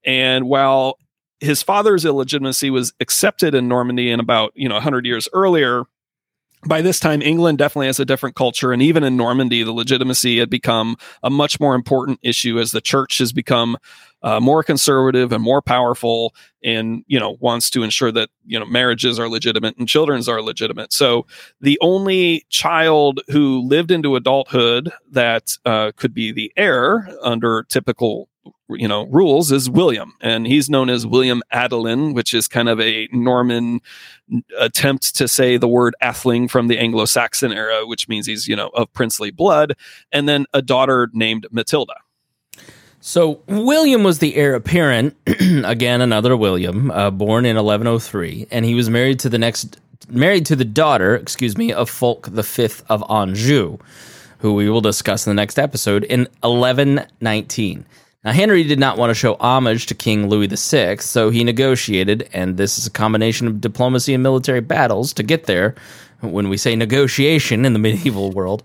[0.05, 0.99] and while
[1.41, 5.85] his father's illegitimacy was accepted in normandy in about you know 100 years earlier
[6.67, 10.39] by this time england definitely has a different culture and even in normandy the legitimacy
[10.39, 13.77] had become a much more important issue as the church has become
[14.23, 18.65] uh, more conservative and more powerful and you know wants to ensure that you know
[18.67, 20.93] marriages are legitimate and children's are legitimate.
[20.93, 21.27] So
[21.61, 28.29] the only child who lived into adulthood that uh, could be the heir under typical
[28.79, 32.81] you know rules is william and he's known as william adelin which is kind of
[32.81, 33.81] a norman
[34.59, 38.69] attempt to say the word atheling from the anglo-saxon era which means he's you know
[38.69, 39.75] of princely blood
[40.11, 41.95] and then a daughter named matilda
[43.05, 45.17] So William was the heir apparent.
[45.27, 50.47] Again, another William, uh, born in 1103, and he was married to the next married
[50.47, 53.79] to the daughter, excuse me, of Fulk V of Anjou,
[54.39, 57.85] who we will discuss in the next episode in 1119.
[58.25, 62.29] Now Henry did not want to show homage to King Louis VI, so he negotiated,
[62.33, 65.75] and this is a combination of diplomacy and military battles to get there.
[66.21, 68.63] When we say negotiation in the medieval world,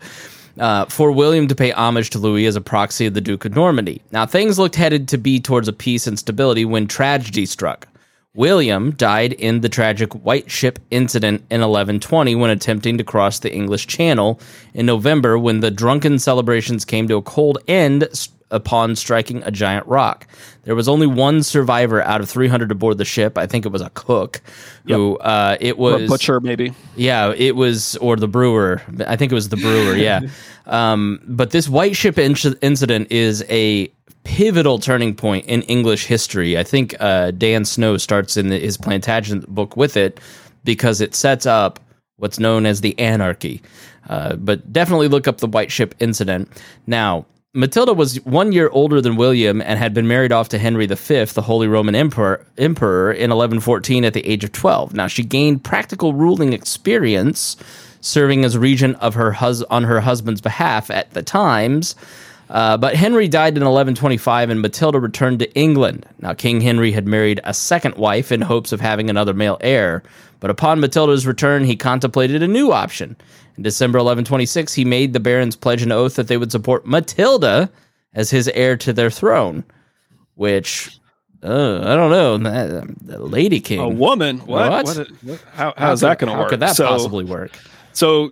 [0.60, 3.56] uh, for William to pay homage to Louis as a proxy of the Duke of
[3.56, 4.04] Normandy.
[4.12, 7.88] Now, things looked headed to be towards a peace and stability when tragedy struck.
[8.36, 13.52] William died in the tragic White Ship incident in 1120 when attempting to cross the
[13.52, 14.40] English Channel
[14.76, 18.08] in November when the drunken celebrations came to a cold end
[18.52, 20.28] upon striking a giant rock.
[20.64, 23.38] There was only one survivor out of 300 aboard the ship.
[23.38, 24.42] I think it was a cook
[24.86, 28.82] who uh, it was butcher maybe yeah, it was, or the brewer.
[29.06, 29.96] I think it was the brewer.
[29.96, 30.22] Yeah.
[30.66, 33.92] um, but this white ship inc- incident is a
[34.24, 36.58] pivotal turning point in English history.
[36.58, 40.20] I think uh, Dan Snow starts in the, his Plantagenet book with it
[40.64, 41.80] because it sets up
[42.18, 43.62] what's known as the anarchy.
[44.10, 46.50] Uh, but definitely look up the white ship incident.
[46.88, 47.26] Now,
[47.58, 50.96] Matilda was one year older than William and had been married off to Henry V,
[51.26, 54.94] the Holy Roman Emperor, Emperor in 1114 at the age of 12.
[54.94, 57.58] Now, she gained practical ruling experience
[58.00, 61.96] serving as regent of her hus- on her husband's behalf at the times.
[62.52, 66.06] Uh, but Henry died in 1125 and Matilda returned to England.
[66.22, 70.04] Now, King Henry had married a second wife in hopes of having another male heir,
[70.40, 73.16] but upon Matilda's return, he contemplated a new option.
[73.58, 77.70] In December 1126, he made the barons pledge an oath that they would support Matilda
[78.14, 79.64] as his heir to their throne,
[80.36, 81.00] which.
[81.44, 82.38] Uh, I don't know.
[82.38, 83.80] The Lady King.
[83.80, 84.40] A woman?
[84.40, 84.72] What?
[84.72, 84.86] what?
[84.86, 86.46] what, what how, how's how that going to work?
[86.46, 87.52] How could that so, possibly work?
[87.98, 88.32] So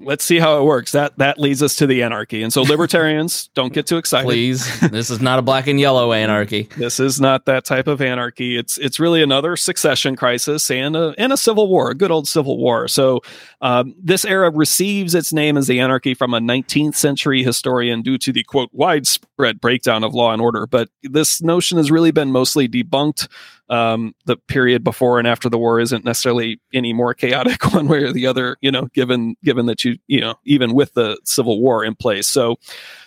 [0.00, 0.90] let's see how it works.
[0.90, 2.42] That that leads us to the anarchy.
[2.42, 4.26] And so libertarians, don't get too excited.
[4.26, 6.68] Please, this is not a black and yellow anarchy.
[6.84, 8.58] This is not that type of anarchy.
[8.58, 12.26] It's it's really another succession crisis and a and a civil war, a good old
[12.26, 12.88] civil war.
[12.88, 13.20] So
[13.62, 18.18] um, this era receives its name as the anarchy from a 19th century historian due
[18.18, 20.66] to the quote widespread breakdown of law and order.
[20.66, 23.28] But this notion has really been mostly debunked
[23.68, 28.02] um, the period before and after the war isn't necessarily any more chaotic one way
[28.02, 31.60] or the other you know given given that you you know even with the civil
[31.62, 32.56] war in place so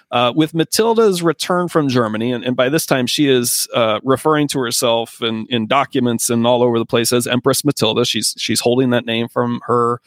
[0.09, 4.47] uh, with Matilda's return from Germany, and, and by this time she is uh, referring
[4.47, 8.05] to herself in, in documents and all over the place as Empress Matilda.
[8.05, 9.99] She's she's holding that name from her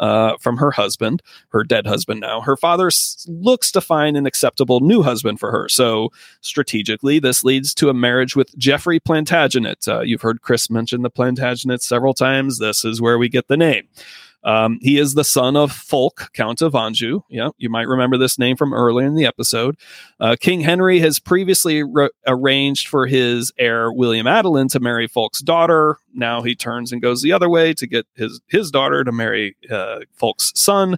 [0.00, 2.40] uh, from her husband, her dead husband now.
[2.40, 5.68] Her father s- looks to find an acceptable new husband for her.
[5.68, 9.88] So, strategically, this leads to a marriage with Geoffrey Plantagenet.
[9.88, 12.58] Uh, you've heard Chris mention the Plantagenets several times.
[12.58, 13.88] This is where we get the name.
[14.44, 17.20] Um, he is the son of Fulk, Count of Anjou.
[17.28, 19.76] Yeah, you might remember this name from earlier in the episode.
[20.20, 25.40] Uh, King Henry has previously re- arranged for his heir William Adelin to marry Fulk's
[25.40, 25.98] daughter.
[26.14, 29.56] Now he turns and goes the other way to get his his daughter to marry
[29.70, 30.96] uh, Fulk's son.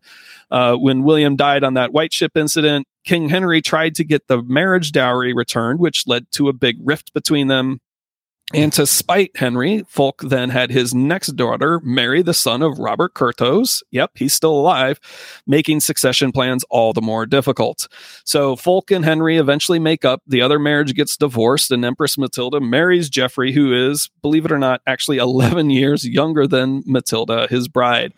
[0.51, 4.43] Uh, when William died on that white ship incident, King Henry tried to get the
[4.43, 7.81] marriage dowry returned, which led to a big rift between them.
[8.53, 13.15] And to spite Henry, Fulk then had his next daughter marry the son of Robert
[13.15, 13.81] Curthose.
[13.93, 14.99] Yep, he's still alive,
[15.47, 17.87] making succession plans all the more difficult.
[18.25, 20.23] So Fulk and Henry eventually make up.
[20.27, 24.59] The other marriage gets divorced, and Empress Matilda marries Geoffrey, who is, believe it or
[24.59, 28.13] not, actually 11 years younger than Matilda, his bride.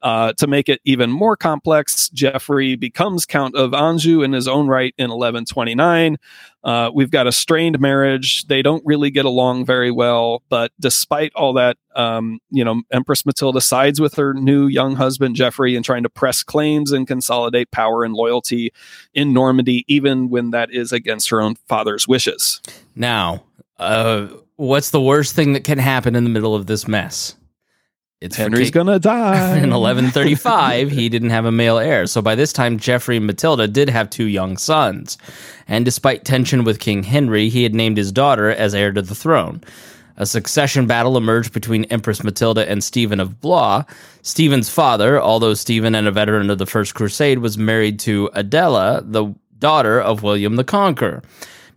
[0.00, 4.68] Uh, to make it even more complex, Geoffrey becomes Count of Anjou in his own
[4.68, 6.16] right in 1129.
[6.62, 8.46] Uh, we've got a strained marriage.
[8.46, 10.42] They don't really get along very well.
[10.48, 15.34] But despite all that, um, you know, Empress Matilda sides with her new young husband,
[15.34, 18.72] Geoffrey, in trying to press claims and consolidate power and loyalty
[19.14, 22.60] in Normandy, even when that is against her own father's wishes.
[22.94, 23.44] Now,
[23.78, 27.34] uh, what's the worst thing that can happen in the middle of this mess?
[28.20, 29.58] It's Henry's gonna die.
[29.58, 32.06] In 1135, he didn't have a male heir.
[32.06, 35.18] So by this time, Geoffrey and Matilda did have two young sons.
[35.66, 39.14] And despite tension with King Henry, he had named his daughter as heir to the
[39.14, 39.62] throne.
[40.16, 43.84] A succession battle emerged between Empress Matilda and Stephen of Blois.
[44.22, 49.02] Stephen's father, although Stephen and a veteran of the First Crusade, was married to Adela,
[49.04, 51.22] the daughter of William the Conqueror.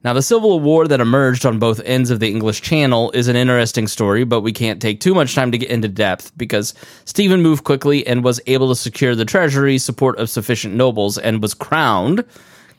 [0.04, 3.36] Now, the civil war that emerged on both ends of the English Channel is an
[3.36, 6.74] interesting story, but we can't take too much time to get into depth because
[7.06, 11.41] Stephen moved quickly and was able to secure the treasury support of sufficient nobles and
[11.41, 12.26] was crowned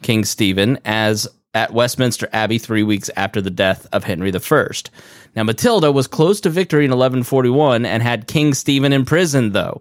[0.02, 4.66] King Stephen as at Westminster Abbey three weeks after the death of Henry I.
[5.36, 9.80] Now, Matilda was close to victory in 1141 and had King Stephen imprisoned, though,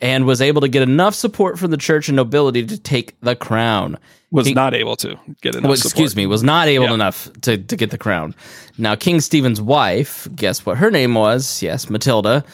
[0.00, 3.36] and was able to get enough support from the church and nobility to take the
[3.36, 3.98] crown
[4.30, 5.64] was King, not able to get enough.
[5.64, 6.94] Well, excuse me, was not able yeah.
[6.94, 8.34] enough to, to get the crown.
[8.78, 11.62] Now, King Stephen's wife, guess what her name was?
[11.62, 12.44] Yes, Matilda,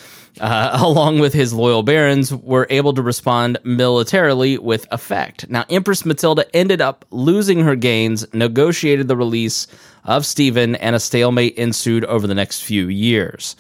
[0.40, 5.48] uh, along with his loyal barons, were able to respond militarily with effect.
[5.50, 9.66] Now, Empress Matilda ended up losing her gains, negotiated the release
[10.04, 13.54] of Stephen, and a stalemate ensued over the next few years.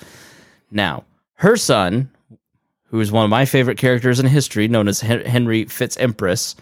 [0.70, 1.04] Now,
[1.34, 2.10] her son,
[2.84, 6.56] who is one of my favorite characters in history, known as Henry Fitz Empress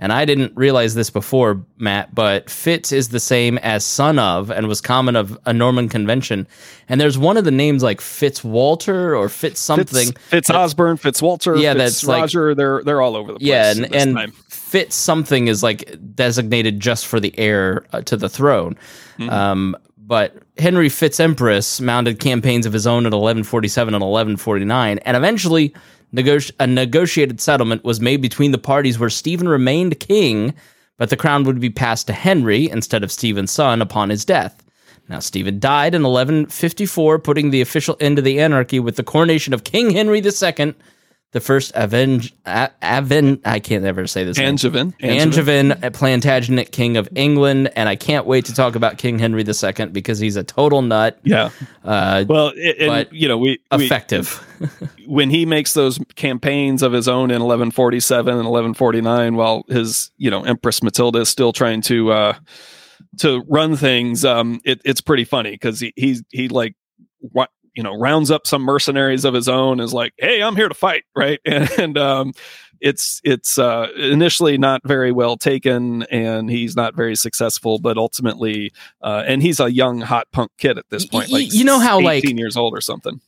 [0.00, 4.50] and I didn't realize this before, Matt, but Fitz is the same as son of
[4.50, 6.48] and was common of a Norman convention.
[6.88, 10.12] And there's one of the names like Fitz Walter or Fitz something.
[10.12, 12.48] Fitz, FitzOsbern, Fitz Walter, yeah, Fitz that's Roger.
[12.48, 13.46] Like, they're they're all over the place.
[13.46, 18.30] Yeah, and, and Fitz something is like designated just for the heir uh, to the
[18.30, 18.76] throne.
[19.18, 19.28] Mm-hmm.
[19.28, 25.16] Um, but Henry Fitz Empress mounted campaigns of his own at 1147 and 1149, and
[25.16, 25.74] eventually
[26.12, 30.54] a negotiated settlement was made between the parties where Stephen remained king,
[30.96, 34.62] but the crown would be passed to Henry instead of Stephen's son upon his death.
[35.08, 39.52] Now, Stephen died in 1154, putting the official end to the anarchy with the coronation
[39.52, 40.74] of King Henry II,
[41.32, 44.38] the first Aven, Aven I can't ever say this.
[44.38, 44.94] Angevin.
[45.00, 49.44] Angevin, Angevin, Plantagenet King of England, and I can't wait to talk about King Henry
[49.44, 51.18] II because he's a total nut.
[51.22, 51.50] Yeah.
[51.84, 54.44] Uh, well, it, and, you know, we effective.
[54.60, 54.68] We,
[55.10, 60.30] when he makes those campaigns of his own in 1147 and 1149, while his you
[60.30, 62.34] know Empress Matilda is still trying to uh,
[63.18, 66.76] to run things, um, it, it's pretty funny because he he he like
[67.18, 70.68] what you know rounds up some mercenaries of his own is like hey i'm here
[70.68, 71.40] to fight right?
[71.44, 72.32] And, and um,
[72.80, 78.72] it's it's uh, initially not very well taken and he's not very successful but ultimately
[79.02, 81.98] uh, and he's a young hot punk kid at this point like you know how
[81.98, 83.20] 18 like years old or something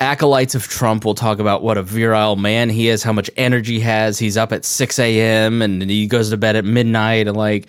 [0.00, 3.74] acolytes of Trump will talk about what a virile man he is, how much energy
[3.74, 4.18] he has.
[4.18, 5.62] He's up at 6 a.m.
[5.62, 7.28] and he goes to bed at midnight.
[7.28, 7.68] And like,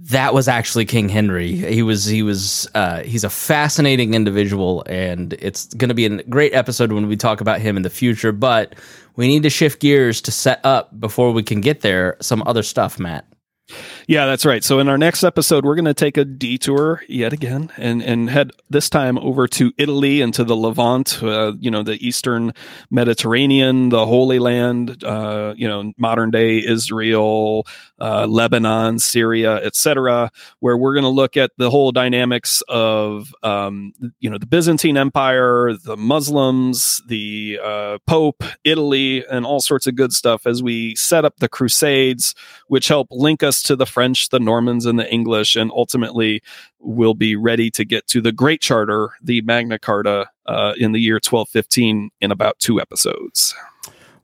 [0.00, 1.54] that was actually King Henry.
[1.54, 6.22] He was he was uh, he's a fascinating individual, and it's going to be a
[6.24, 8.32] great episode when we talk about him in the future.
[8.32, 8.74] But
[9.16, 12.62] we need to shift gears to set up before we can get there some other
[12.62, 13.26] stuff, Matt.
[14.08, 14.64] Yeah, that's right.
[14.64, 18.30] So in our next episode, we're going to take a detour yet again and and
[18.30, 22.54] head this time over to Italy and to the Levant, uh, you know, the Eastern
[22.90, 27.66] Mediterranean, the Holy Land, uh, you know, modern day Israel,
[28.00, 33.92] uh, Lebanon, Syria, etc., where we're going to look at the whole dynamics of um,
[34.20, 39.96] you know the Byzantine Empire, the Muslims, the uh, Pope, Italy, and all sorts of
[39.96, 42.34] good stuff as we set up the Crusades,
[42.68, 46.40] which help link us to the French, the Normans, and the English, and ultimately
[46.78, 51.00] will be ready to get to the Great Charter, the Magna Carta, uh, in the
[51.00, 53.56] year 1215 in about two episodes.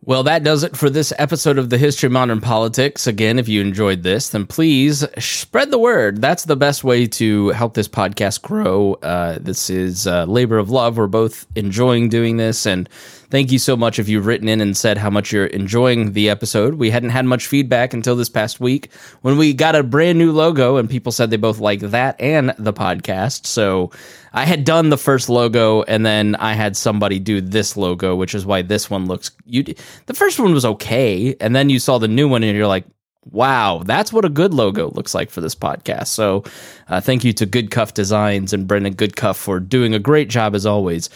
[0.07, 3.09] Well, that does it for this episode of the History of Modern Politics.
[3.09, 6.21] Again, if you enjoyed this, then please spread the word.
[6.21, 8.95] That's the best way to help this podcast grow.
[9.03, 10.99] Uh, this is a labor of love.
[10.99, 12.89] We're both enjoying doing this, and
[13.35, 16.31] Thank you so much if you've written in and said how much you're enjoying the
[16.31, 16.75] episode.
[16.75, 20.31] We hadn't had much feedback until this past week when we got a brand new
[20.31, 23.47] logo and people said they both like that and the podcast.
[23.47, 23.91] So
[24.35, 28.37] I had done the first logo and then I had somebody do this logo, which
[28.37, 31.99] is why this one looks you the first one was okay and then you saw
[31.99, 32.85] the new one and you're like
[33.33, 36.09] wow, that's what a good logo looks like for this podcast.
[36.09, 36.45] So,
[36.89, 40.55] uh, thank you to Good Cuff Designs and Brendan Goodcuff for doing a great job
[40.55, 41.09] as always.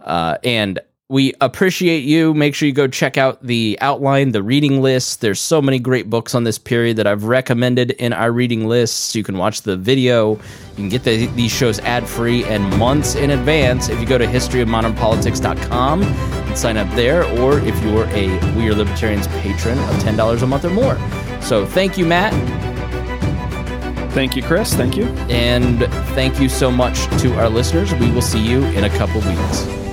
[0.00, 0.78] Uh, and
[1.08, 2.34] we appreciate you.
[2.34, 5.20] Make sure you go check out the outline, the reading list.
[5.20, 9.14] There's so many great books on this period that I've recommended in our reading lists.
[9.14, 10.32] You can watch the video.
[10.32, 14.18] You can get the, these shows ad free and months in advance if you go
[14.18, 19.94] to historyofmodernpolitics.com and sign up there, or if you're a We Are Libertarians patron of
[19.96, 20.98] $10 a month or more.
[21.40, 22.32] So thank you, Matt.
[24.12, 24.74] Thank you, Chris.
[24.74, 25.04] Thank you.
[25.28, 25.84] And
[26.14, 27.94] thank you so much to our listeners.
[27.94, 29.85] We will see you in a couple weeks.